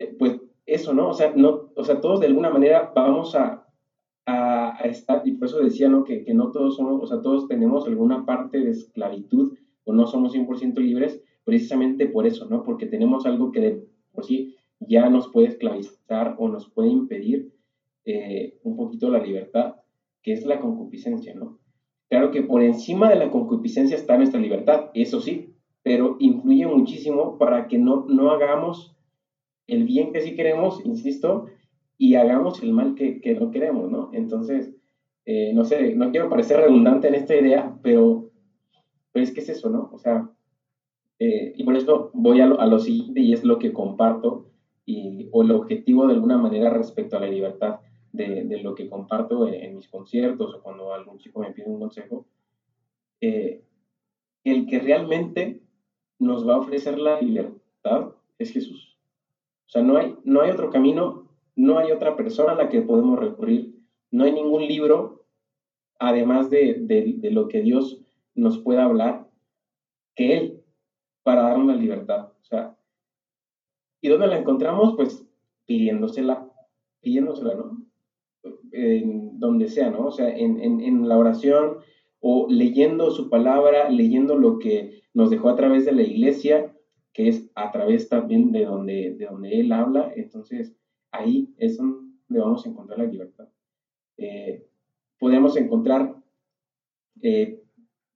[0.00, 1.08] eh, pues eso, ¿no?
[1.08, 3.66] O sea, no, o sea, todos de alguna manera vamos a,
[4.26, 6.04] a, a, estar, y por eso decía, ¿no?
[6.04, 10.06] Que, que no todos somos, o sea, todos tenemos alguna parte de esclavitud o no
[10.06, 12.64] somos 100% libres, precisamente por eso, ¿no?
[12.64, 17.52] Porque tenemos algo que de por sí ya nos puede esclavizar o nos puede impedir
[18.04, 19.76] eh, un poquito la libertad,
[20.22, 21.58] que es la concupiscencia, ¿no?
[22.08, 27.38] Claro que por encima de la concupiscencia está nuestra libertad, eso sí, pero influye muchísimo
[27.38, 28.96] para que no, no hagamos
[29.66, 31.46] el bien que sí queremos, insisto,
[31.96, 34.10] y hagamos el mal que, que no queremos, ¿no?
[34.12, 34.74] Entonces,
[35.26, 38.30] eh, no sé, no quiero parecer redundante en esta idea, pero,
[39.12, 39.88] pero es que es eso, ¿no?
[39.92, 40.30] O sea,
[41.18, 44.50] eh, y por eso voy a lo, a lo, siguiente y es lo que comparto
[44.86, 47.80] y, o el objetivo de alguna manera respecto a la libertad
[48.12, 51.80] de, de lo que comparto en, mis conciertos o cuando algún chico me pide un
[51.80, 52.26] consejo.
[53.20, 53.62] Eh,
[54.44, 55.62] el que realmente
[56.18, 58.98] nos va a ofrecer la libertad es Jesús.
[59.66, 62.82] O sea, no hay, no hay otro camino, no hay otra persona a la que
[62.82, 63.74] podemos recurrir,
[64.10, 65.24] no hay ningún libro,
[65.98, 68.00] además de, de, de lo que Dios
[68.34, 69.28] nos pueda hablar,
[70.14, 70.64] que Él
[71.22, 72.28] para darnos la libertad.
[72.40, 72.76] O sea,
[74.04, 74.96] ¿y dónde la encontramos?
[74.96, 75.26] Pues
[75.64, 76.46] pidiéndosela,
[77.00, 77.86] pidiéndosela, ¿no?
[78.70, 80.08] En donde sea, ¿no?
[80.08, 81.78] O sea, en, en, la oración
[82.20, 86.76] o leyendo su palabra, leyendo lo que nos dejó a través de la iglesia,
[87.14, 90.12] que es a través también de donde, de donde Él habla.
[90.14, 90.76] Entonces,
[91.10, 93.48] ahí es donde vamos a encontrar la libertad.
[94.18, 94.66] Eh,
[95.18, 96.14] podemos encontrar
[97.22, 97.58] eh,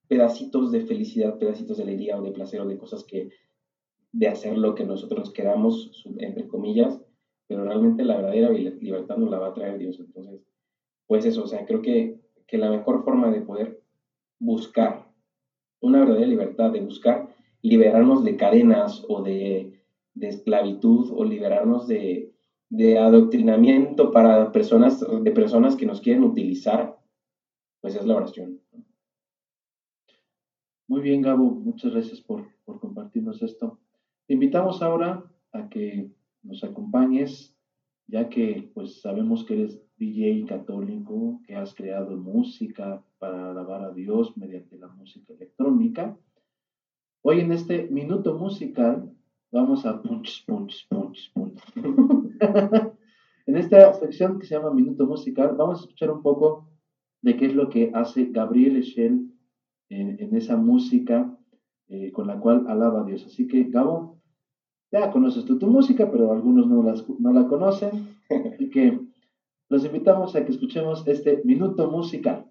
[0.07, 3.31] pedacitos de felicidad, pedacitos de alegría o de placer o de cosas que,
[4.13, 7.01] de hacer lo que nosotros queramos, entre comillas,
[7.47, 9.99] pero realmente la verdadera libertad nos la va a traer Dios.
[10.01, 10.41] Entonces,
[11.07, 13.83] pues eso, o sea, creo que, que la mejor forma de poder
[14.39, 15.09] buscar
[15.81, 17.29] una verdadera libertad, de buscar
[17.63, 19.81] liberarnos de cadenas o de,
[20.15, 22.33] de esclavitud o liberarnos de,
[22.71, 26.99] de adoctrinamiento para personas, de personas que nos quieren utilizar,
[27.81, 28.61] pues es la oración.
[30.87, 33.79] Muy bien, Gabo, muchas gracias por, por, compartirnos esto.
[34.29, 36.13] Te invitamos ahora a que
[36.43, 37.57] nos acompañes,
[38.07, 43.95] ya que pues sabemos que eres DJ católico, que has creado música para alabar a
[43.95, 46.15] Dios mediante la música electrónica.
[47.23, 49.11] Hoy en este minuto musical
[49.51, 51.63] vamos a punch, punch, punch, punch.
[53.47, 56.69] en esta sección que se llama Minuto Musical, vamos a escuchar un poco
[57.23, 59.33] de qué es lo que hace Gabriel Echel
[59.89, 61.35] en, esa música
[61.89, 63.25] eh, con la cual alaba a Dios.
[63.25, 64.18] Así que, Gabo,
[64.91, 66.83] ya conoces tú tu música, pero algunos no,
[67.19, 68.17] no la conocen.
[68.55, 68.99] Así que
[69.69, 72.47] los invitamos a que escuchemos este minuto musical.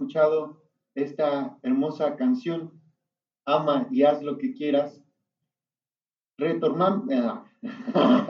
[0.00, 0.62] Escuchado
[0.94, 2.72] esta hermosa canción,
[3.44, 5.04] Ama y haz lo que quieras,
[6.38, 7.04] retornamos.
[7.92, 8.24] Ah.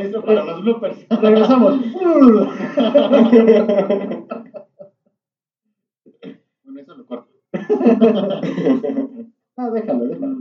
[0.00, 1.06] Eso para los bloopers.
[1.10, 1.78] Regresamos.
[6.64, 7.30] bueno, eso lo corto.
[9.58, 10.38] ah, déjalo, déjalo.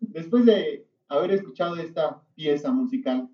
[0.00, 3.30] Después de haber escuchado esta pieza musical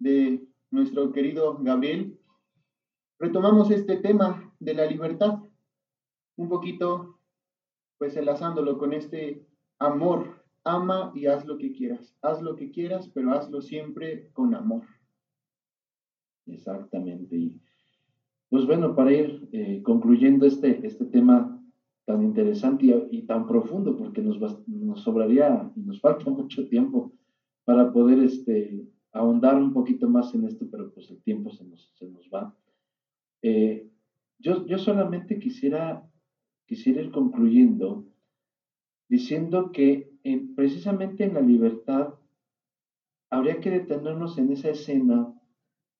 [0.00, 2.18] de nuestro querido Gabriel,
[3.18, 5.40] retomamos este tema de la libertad,
[6.36, 7.18] un poquito
[7.98, 9.46] pues enlazándolo con este
[9.78, 14.54] amor, ama y haz lo que quieras, haz lo que quieras, pero hazlo siempre con
[14.54, 14.82] amor.
[16.46, 17.36] Exactamente.
[17.36, 17.60] Y
[18.50, 21.60] pues bueno, para ir eh, concluyendo este, este tema
[22.04, 24.38] tan interesante y, tan profundo, porque nos,
[24.68, 27.12] nos sobraría y nos falta mucho tiempo
[27.64, 31.90] para poder este, ahondar un poquito más en esto, pero pues el tiempo se nos,
[31.94, 32.54] se nos va.
[33.46, 33.90] Eh,
[34.38, 36.02] yo, yo solamente quisiera,
[36.64, 38.06] quisiera ir concluyendo
[39.06, 40.10] diciendo que
[40.56, 42.14] precisamente en la libertad
[43.28, 45.30] habría que detenernos en esa escena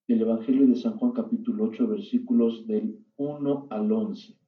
[0.08, 4.38] del Evangelio de San Juan capítulo 8 versículos del 1 al 11,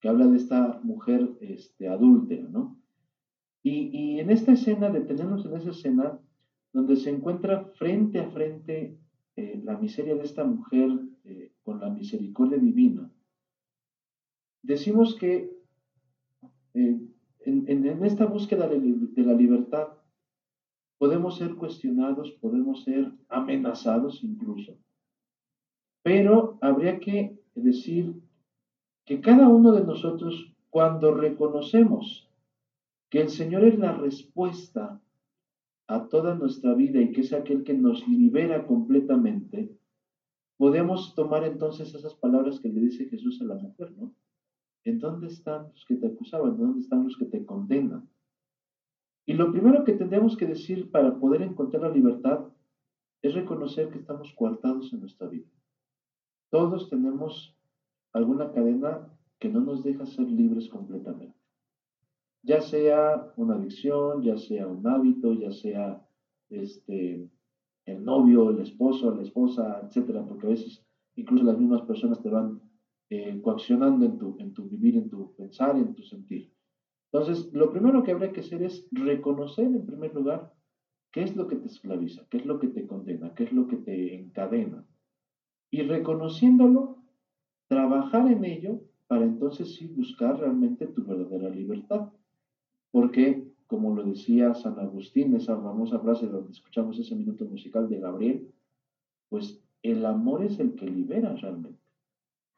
[0.00, 2.80] que habla de esta mujer este, adúltera, ¿no?
[3.62, 6.18] Y, y en esta escena, detenernos en esa escena
[6.72, 8.96] donde se encuentra frente a frente
[9.36, 10.88] eh, la miseria de esta mujer
[11.24, 13.10] eh, con la misericordia divina,
[14.62, 15.50] decimos que
[16.74, 17.00] eh,
[17.40, 19.88] en, esta búsqueda de, de la libertad
[20.98, 24.76] podemos ser cuestionados, podemos ser amenazados incluso,
[26.02, 28.14] pero habría que decir
[29.04, 32.30] que cada uno de nosotros, cuando reconocemos
[33.10, 35.00] que el Señor es la respuesta
[35.88, 39.76] a toda nuestra vida y que es aquel que nos libera completamente,
[40.60, 44.14] podemos tomar entonces esas palabras que le dice Jesús a la mujer, ¿no?
[44.84, 46.50] ¿En dónde están los que te acusaban?
[46.50, 48.10] ¿En dónde están los que te condenan?
[49.24, 52.48] Y lo primero que tendríamos que decir para poder encontrar la libertad
[53.22, 55.48] es reconocer que estamos coartados en nuestra vida.
[56.50, 57.56] Todos tenemos
[58.12, 59.08] alguna cadena
[59.38, 61.40] que no nos deja ser libres completamente
[62.42, 66.06] ya sea una adicción, ya sea un hábito, ya sea
[66.48, 67.28] este,
[67.86, 70.84] el novio, el esposo, la esposa, etcétera, porque a veces
[71.16, 72.60] incluso las mismas personas te van
[73.10, 76.50] eh, coaccionando en tu, en tu vivir, en tu pensar, en tu sentir.
[77.12, 80.52] Entonces, lo primero que habría que hacer es reconocer en primer lugar
[81.10, 83.66] qué es lo que te esclaviza, qué es lo que te condena, qué es lo
[83.66, 84.86] que te encadena.
[85.72, 87.02] Y reconociéndolo,
[87.68, 92.12] trabajar en ello para entonces sí buscar realmente tu verdadera libertad.
[92.92, 98.00] Porque, como lo decía San Agustín, esa famosa frase donde escuchamos ese minuto musical de
[98.00, 98.48] Gabriel,
[99.28, 101.78] pues el amor es el que libera realmente.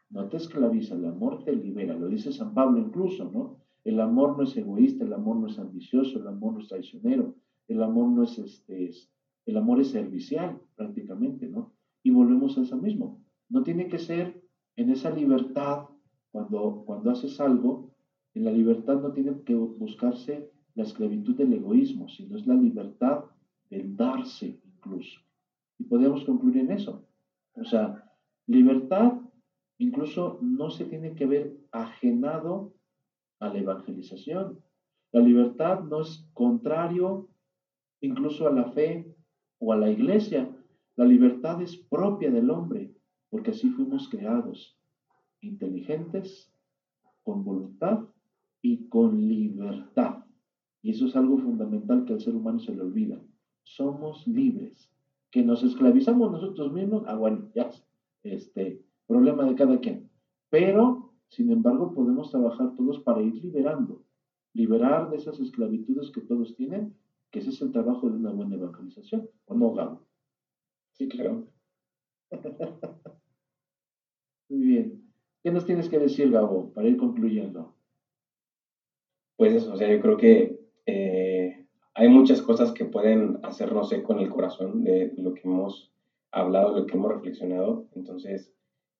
[0.08, 1.94] No te esclaviza, el amor te libera.
[1.94, 3.58] Lo dice San Pablo incluso, ¿no?
[3.84, 7.34] El amor no es egoísta, el amor no es ambicioso, el amor no es traicionero,
[7.68, 8.90] el amor no es este,
[9.44, 11.74] el amor es servicial prácticamente, ¿no?
[12.02, 13.22] Y volvemos a eso mismo.
[13.50, 14.42] No tiene que ser
[14.76, 15.88] en esa libertad
[16.30, 17.90] cuando, cuando haces algo
[18.32, 23.24] en la libertad no tiene que buscarse la esclavitud del egoísmo, sino es la libertad
[23.70, 25.20] del darse incluso.
[25.78, 27.06] Y podemos concluir en eso.
[27.54, 28.10] O sea,
[28.46, 29.12] libertad
[29.78, 32.74] incluso no se tiene que ver ajenado
[33.40, 34.60] a la evangelización.
[35.12, 37.28] La libertad no es contrario
[38.00, 39.14] incluso a la fe
[39.58, 40.48] o a la iglesia.
[40.96, 42.94] La libertad es propia del hombre,
[43.30, 44.78] porque así fuimos creados,
[45.40, 46.52] inteligentes,
[47.22, 48.04] con voluntad
[48.60, 50.21] y con libertad.
[50.82, 53.22] Y eso es algo fundamental que al ser humano se le olvida.
[53.62, 54.90] Somos libres.
[55.30, 57.70] Que nos esclavizamos nosotros mismos, ah, bueno, ya,
[58.22, 60.10] este, problema de cada quien.
[60.50, 64.04] Pero, sin embargo, podemos trabajar todos para ir liberando,
[64.52, 66.94] liberar de esas esclavitudes que todos tienen,
[67.30, 70.06] que ese es el trabajo de una buena evangelización, ¿o no, Gabo?
[70.92, 71.46] Sí, claro.
[74.50, 75.12] Muy bien.
[75.42, 77.74] ¿Qué nos tienes que decir, Gabo, para ir concluyendo?
[79.36, 80.61] Pues eso, o sea, yo creo que
[81.94, 85.92] hay muchas cosas que pueden hacernos eco en el corazón de lo que hemos
[86.30, 87.86] hablado, lo que hemos reflexionado.
[87.94, 88.54] Entonces,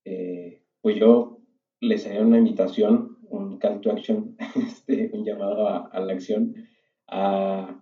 [0.04, 1.38] eh, pues yo
[1.80, 6.54] les haría una invitación, un call to action, este, un llamado a, la acción
[7.08, 7.78] a,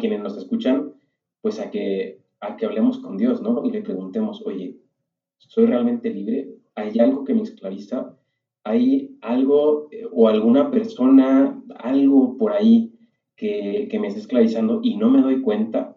[0.00, 0.94] quienes nos escuchan,
[1.42, 3.62] pues a que, a que hablemos con Dios, ¿no?
[3.64, 4.78] Y le preguntemos, oye,
[5.38, 6.48] ¿soy realmente libre?
[6.74, 8.16] ¿Hay algo que me esclaviza?
[8.64, 12.91] ¿Hay algo eh, o alguna persona, algo por ahí
[13.36, 15.96] que, que me está esclavizando y no me doy cuenta?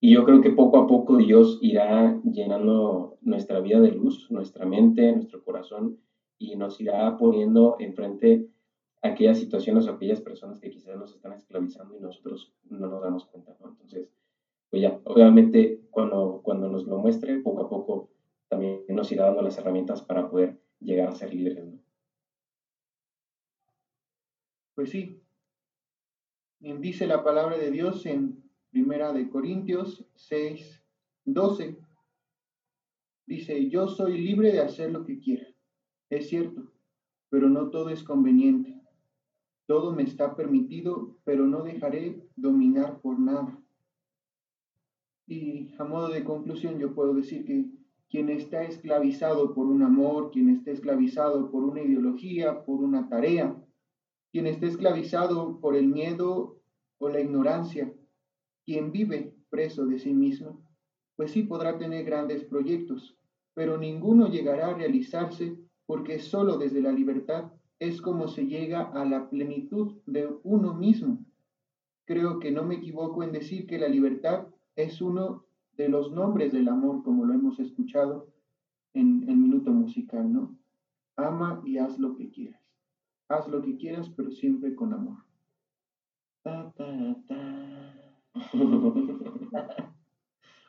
[0.00, 4.66] Y yo creo que poco a poco Dios irá llenando nuestra vida de luz, nuestra
[4.66, 5.98] mente, nuestro corazón,
[6.38, 8.46] y nos irá poniendo enfrente
[9.02, 13.26] aquellas situaciones o aquellas personas que quizás nos están esclavizando y nosotros no nos damos
[13.26, 13.68] cuenta, ¿no?
[13.68, 14.10] Entonces,
[14.70, 18.10] pues ya, obviamente cuando, cuando nos lo muestre, poco a poco
[18.48, 21.78] también nos irá dando las herramientas para poder llegar a ser libres, ¿no?
[24.74, 25.23] Pues sí,
[26.72, 30.82] dice la palabra de Dios en Primera de Corintios 6,
[31.26, 31.78] 12.
[33.26, 35.46] Dice, yo soy libre de hacer lo que quiera.
[36.08, 36.72] Es cierto,
[37.28, 38.80] pero no todo es conveniente.
[39.66, 43.58] Todo me está permitido, pero no dejaré dominar por nada.
[45.26, 47.66] Y a modo de conclusión yo puedo decir que
[48.08, 53.54] quien está esclavizado por un amor, quien está esclavizado por una ideología, por una tarea,
[54.32, 56.53] quien está esclavizado por el miedo
[57.04, 57.92] o la ignorancia,
[58.64, 60.62] quien vive preso de sí mismo,
[61.16, 63.18] pues sí podrá tener grandes proyectos,
[63.52, 69.04] pero ninguno llegará a realizarse porque solo desde la libertad es como se llega a
[69.04, 71.22] la plenitud de uno mismo.
[72.06, 75.44] Creo que no me equivoco en decir que la libertad es uno
[75.76, 78.28] de los nombres del amor, como lo hemos escuchado
[78.94, 80.56] en el minuto musical, ¿no?
[81.16, 82.62] Ama y haz lo que quieras.
[83.28, 85.18] Haz lo que quieras, pero siempre con amor.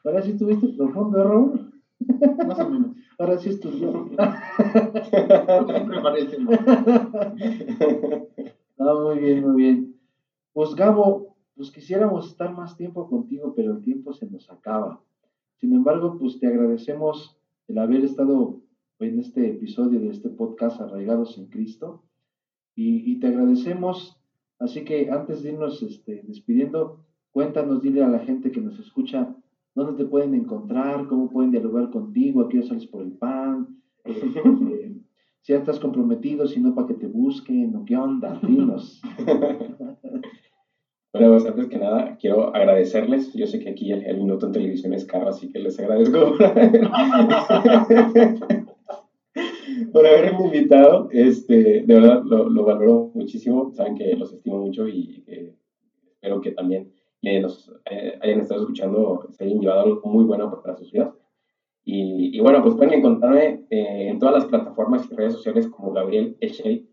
[0.06, 1.74] Ahora sí tuviste profundo, Raúl.
[2.48, 2.96] Más o menos.
[3.18, 3.92] Ahora sí estudió.
[8.78, 10.00] no, muy bien, muy bien.
[10.54, 15.02] Pues Gabo, pues quisiéramos estar más tiempo contigo, pero el tiempo se nos acaba.
[15.58, 18.62] Sin embargo, pues te agradecemos el haber estado
[19.00, 22.04] en este episodio de este podcast Arraigados en Cristo.
[22.76, 24.18] Y, y te agradecemos,
[24.60, 29.36] así que antes de irnos este, despidiendo, Cuéntanos, dile a la gente que nos escucha
[29.74, 33.68] dónde te pueden encontrar, cómo pueden dialogar contigo, a qué sales por el pan,
[34.06, 34.14] eh,
[34.72, 34.96] eh,
[35.42, 39.02] si ya estás comprometido, si no, para que te busquen, o qué onda, dinos.
[41.12, 43.32] Bueno, pues antes que nada, quiero agradecerles.
[43.34, 46.34] Yo sé que aquí el, minuto en televisión es caro, así que les agradezco
[49.92, 51.10] por, haberme invitado.
[51.12, 53.72] Este, de verdad, lo, lo valoro muchísimo.
[53.74, 55.24] Saben que los estimo mucho y
[56.08, 56.92] espero que también
[57.42, 61.12] nos eh, hayan estado escuchando, se hayan llevado algo muy bueno para sus vidas.
[61.84, 65.92] Y, y bueno, pues pueden encontrarme eh, en todas las plataformas y redes sociales como
[65.92, 66.88] Gabriel Echey.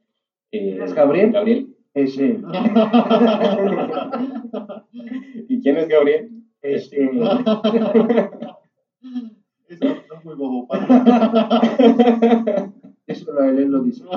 [0.51, 1.33] Eh, ¿Es Gabriel?
[1.33, 2.43] Gabriel Echey.
[5.49, 6.31] ¿Y quién es Gabriel?
[6.63, 7.11] Echey.
[10.25, 10.67] Muy bobo.
[13.07, 14.05] Eso lo, él lo dice.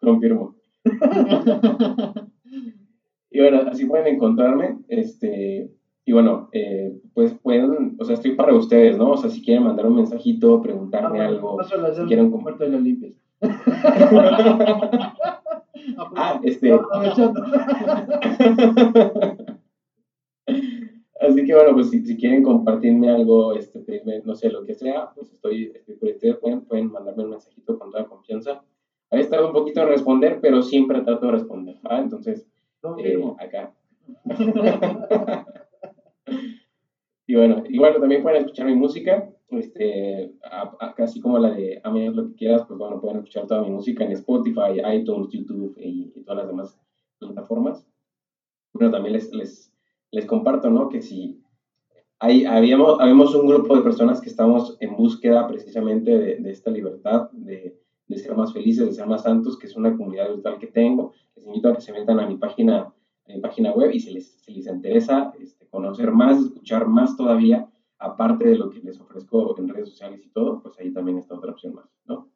[0.00, 0.54] Confirmo.
[3.30, 4.78] Y bueno, así pueden encontrarme.
[4.88, 5.70] Este,
[6.04, 9.12] y bueno, eh, pues pueden, o sea, estoy para ustedes, ¿no?
[9.12, 11.58] O sea, si quieren mandar un mensajito, preguntarme ah, algo.
[11.62, 13.18] si quieren compartir la limpias.
[16.16, 16.78] ah, este.
[21.32, 25.10] Así que bueno, pues si, si, quieren compartirme algo, este, no sé, lo que sea,
[25.14, 28.62] pues estoy, estoy por ustedes, pueden, pueden mandarme un mensajito con toda confianza.
[29.10, 32.00] He estado un poquito en responder, pero siempre trato de responder, ¿va?
[32.00, 32.46] Entonces,
[32.98, 33.74] eh, acá.
[37.26, 40.34] y bueno, igual también pueden escuchar mi música, este,
[40.96, 43.70] casi como la de A mí lo que quieras, pues bueno, pueden escuchar toda mi
[43.70, 46.78] música en Spotify, iTunes, YouTube y, todas las demás
[47.18, 47.86] plataformas.
[48.74, 49.71] Bueno, también les, les,
[50.12, 50.88] les comparto, ¿no?
[50.88, 51.42] Que si
[52.20, 56.70] hay, habíamos, habíamos un grupo de personas que estamos en búsqueda precisamente de, de esta
[56.70, 60.58] libertad, de, de ser más felices, de ser más santos, que es una comunidad virtual
[60.58, 61.12] que tengo.
[61.34, 62.94] Les invito a que se metan a mi página,
[63.26, 67.16] a mi página web y si les, si les interesa este, conocer más, escuchar más
[67.16, 71.18] todavía, aparte de lo que les ofrezco en redes sociales y todo, pues ahí también
[71.18, 72.28] está otra opción más, ¿no?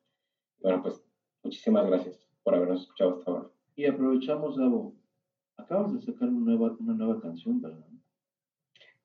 [0.63, 1.05] Bueno, pues
[1.43, 3.51] muchísimas gracias por habernos escuchado hasta ahora.
[3.75, 4.95] Y aprovechamos, Gabo,
[5.67, 7.85] acabas de sacar una nueva, una nueva canción, ¿verdad?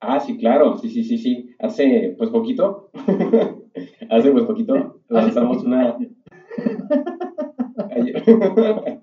[0.00, 1.50] Ah, sí, claro, sí, sí, sí, sí.
[1.58, 2.90] Hace pues poquito,
[4.10, 5.98] hace pues poquito lanzamos una...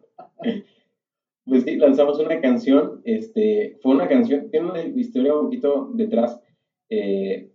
[1.45, 6.41] pues sí, lanzamos una canción, este, fue una canción, tiene una historia un poquito detrás,
[6.89, 7.51] eh,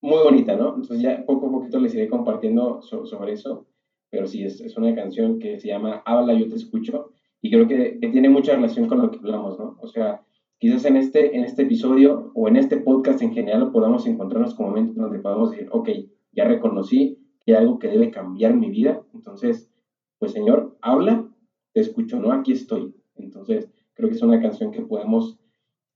[0.00, 0.76] muy bonita, ¿no?
[0.76, 3.66] Entonces ya poco a poquito les iré compartiendo sobre eso,
[4.10, 7.14] pero sí, es, es, una canción que se llama Habla, yo te escucho,
[7.44, 9.76] y creo que, que, tiene mucha relación con lo que hablamos, ¿no?
[9.82, 10.24] O sea,
[10.56, 14.64] quizás en este, en este episodio o en este podcast en general podamos encontrarnos con
[14.64, 15.90] momentos donde podamos decir, ok,
[16.32, 19.70] ya reconocí que hay algo que debe cambiar mi vida, entonces,
[20.18, 21.28] pues Señor, habla,
[21.74, 22.32] te escucho, ¿no?
[22.32, 22.94] Aquí estoy.
[23.16, 25.38] Entonces, creo que es una canción que podemos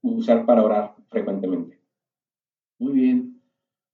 [0.03, 1.81] usar para orar frecuentemente.
[2.77, 3.41] Muy bien.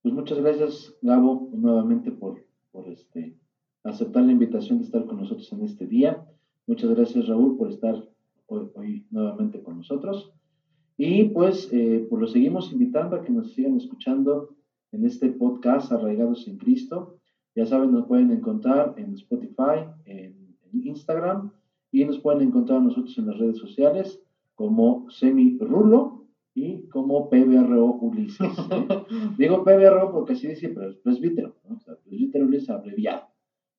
[0.02, 3.40] Pues muchas gracias, Gabo, nuevamente por, por este,
[3.86, 6.22] aceptar la invitación de estar con nosotros en este día.
[6.68, 7.96] Muchas gracias, Raúl, por estar
[8.48, 10.34] hoy, hoy nuevamente con nosotros.
[10.98, 14.56] Y pues, eh, pues los seguimos invitando a que nos sigan escuchando
[14.92, 17.18] en este podcast Arraigados en Cristo.
[17.54, 21.52] Ya saben, nos pueden encontrar en Spotify, en, Instagram
[21.90, 24.22] y nos pueden encontrar nosotros en las redes sociales
[24.56, 28.52] como Semi Rulo y como PBRO Ulises.
[29.38, 31.78] Digo PBRO porque así dice presbítero, ¿no?
[31.78, 33.28] o sea, presbítero Ulises abreviado.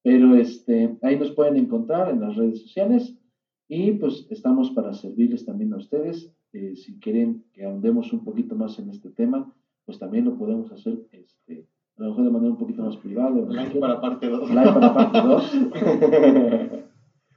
[0.07, 3.19] Pero este, ahí nos pueden encontrar en las redes sociales
[3.67, 8.55] y pues estamos para servirles también a ustedes eh, si quieren que ahondemos un poquito
[8.55, 9.53] más en este tema,
[9.85, 13.35] pues también lo podemos hacer este, a lo mejor de manera un poquito más privada.
[13.49, 14.55] Like para parte 2.
[14.55, 15.53] Like para parte 2.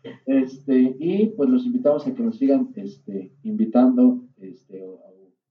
[0.27, 5.01] este, y pues los invitamos a que nos sigan este, invitando, este, o,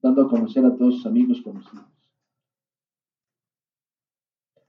[0.00, 1.84] dando a conocer a todos sus amigos conocidos.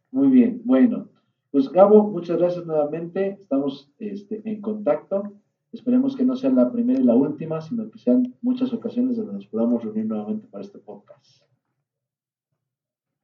[0.10, 1.10] Muy bien, bueno.
[1.52, 3.38] Pues Gabo, muchas gracias nuevamente.
[3.42, 5.34] Estamos este, en contacto.
[5.72, 9.34] Esperemos que no sea la primera y la última, sino que sean muchas ocasiones donde
[9.34, 11.44] nos podamos reunir nuevamente para este podcast.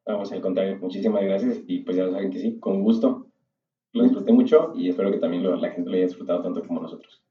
[0.08, 3.28] Vamos, al contrario, muchísimas gracias y pues ya saben que sí, con gusto.
[3.94, 7.24] Lo disfruté mucho y espero que también la gente lo haya disfrutado tanto como nosotros.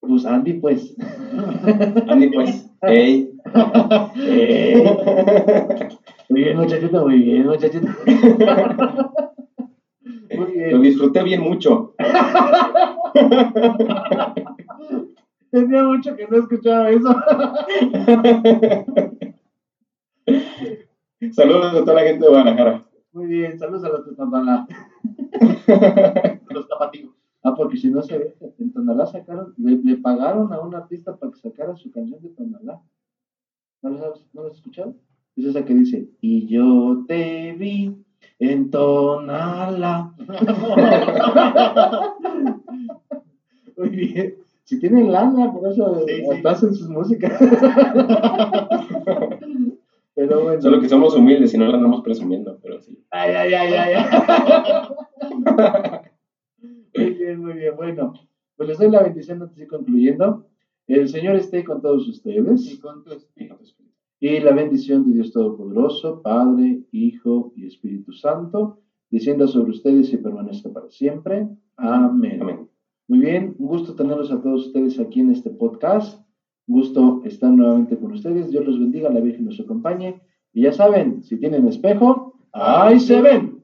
[0.00, 0.96] Pues Andy, pues.
[2.08, 2.70] Andy, pues.
[2.82, 3.32] Hey.
[4.14, 4.84] hey.
[6.30, 7.88] Muy bien, muchachito, muy bien, muchachito.
[10.70, 11.94] Lo disfruté bien mucho.
[15.50, 17.08] Tenía mucho que no escuchaba eso.
[21.32, 22.84] saludos a toda la gente de Guadalajara.
[23.12, 24.12] Muy bien, saludos a los de
[26.50, 27.16] los tapativos.
[27.42, 31.32] Ah, porque si no se ve, en Tonalá sacaron, le, pagaron a un artista para
[31.32, 32.80] que sacara su canción de Tonalá.
[33.82, 34.94] ¿No lo, ¿No lo has escuchado?
[35.34, 37.96] Es esa que dice, y yo te vi
[38.38, 40.14] en Tonalá.
[43.76, 44.36] Muy bien.
[44.64, 47.32] Si tienen lana, por eso sí, hacen sus músicas.
[50.14, 50.60] pero bueno.
[50.60, 53.04] Solo que somos humildes y no la andamos presumiendo, pero sí.
[53.10, 53.96] Ay, ay, ay, ay.
[56.94, 57.74] muy bien, muy bien.
[57.76, 58.14] Bueno,
[58.56, 60.46] pues les doy la bendición antes de ir concluyendo.
[60.86, 62.72] El Señor esté con todos ustedes.
[62.72, 63.58] Y con tu espíritu.
[64.22, 68.78] Y la bendición de Dios Todopoderoso, Padre, Hijo y Espíritu Santo,
[69.10, 71.48] descienda sobre ustedes y permanezca para siempre.
[71.76, 72.42] Amén.
[72.42, 72.68] Amén.
[73.08, 76.22] Muy bien, un gusto tenerlos a todos ustedes aquí en este podcast.
[76.66, 78.50] Gusto estar nuevamente con ustedes.
[78.50, 80.20] Dios los bendiga, la Virgen nos acompañe.
[80.52, 83.59] Y ya saben, si tienen espejo, ahí se ven.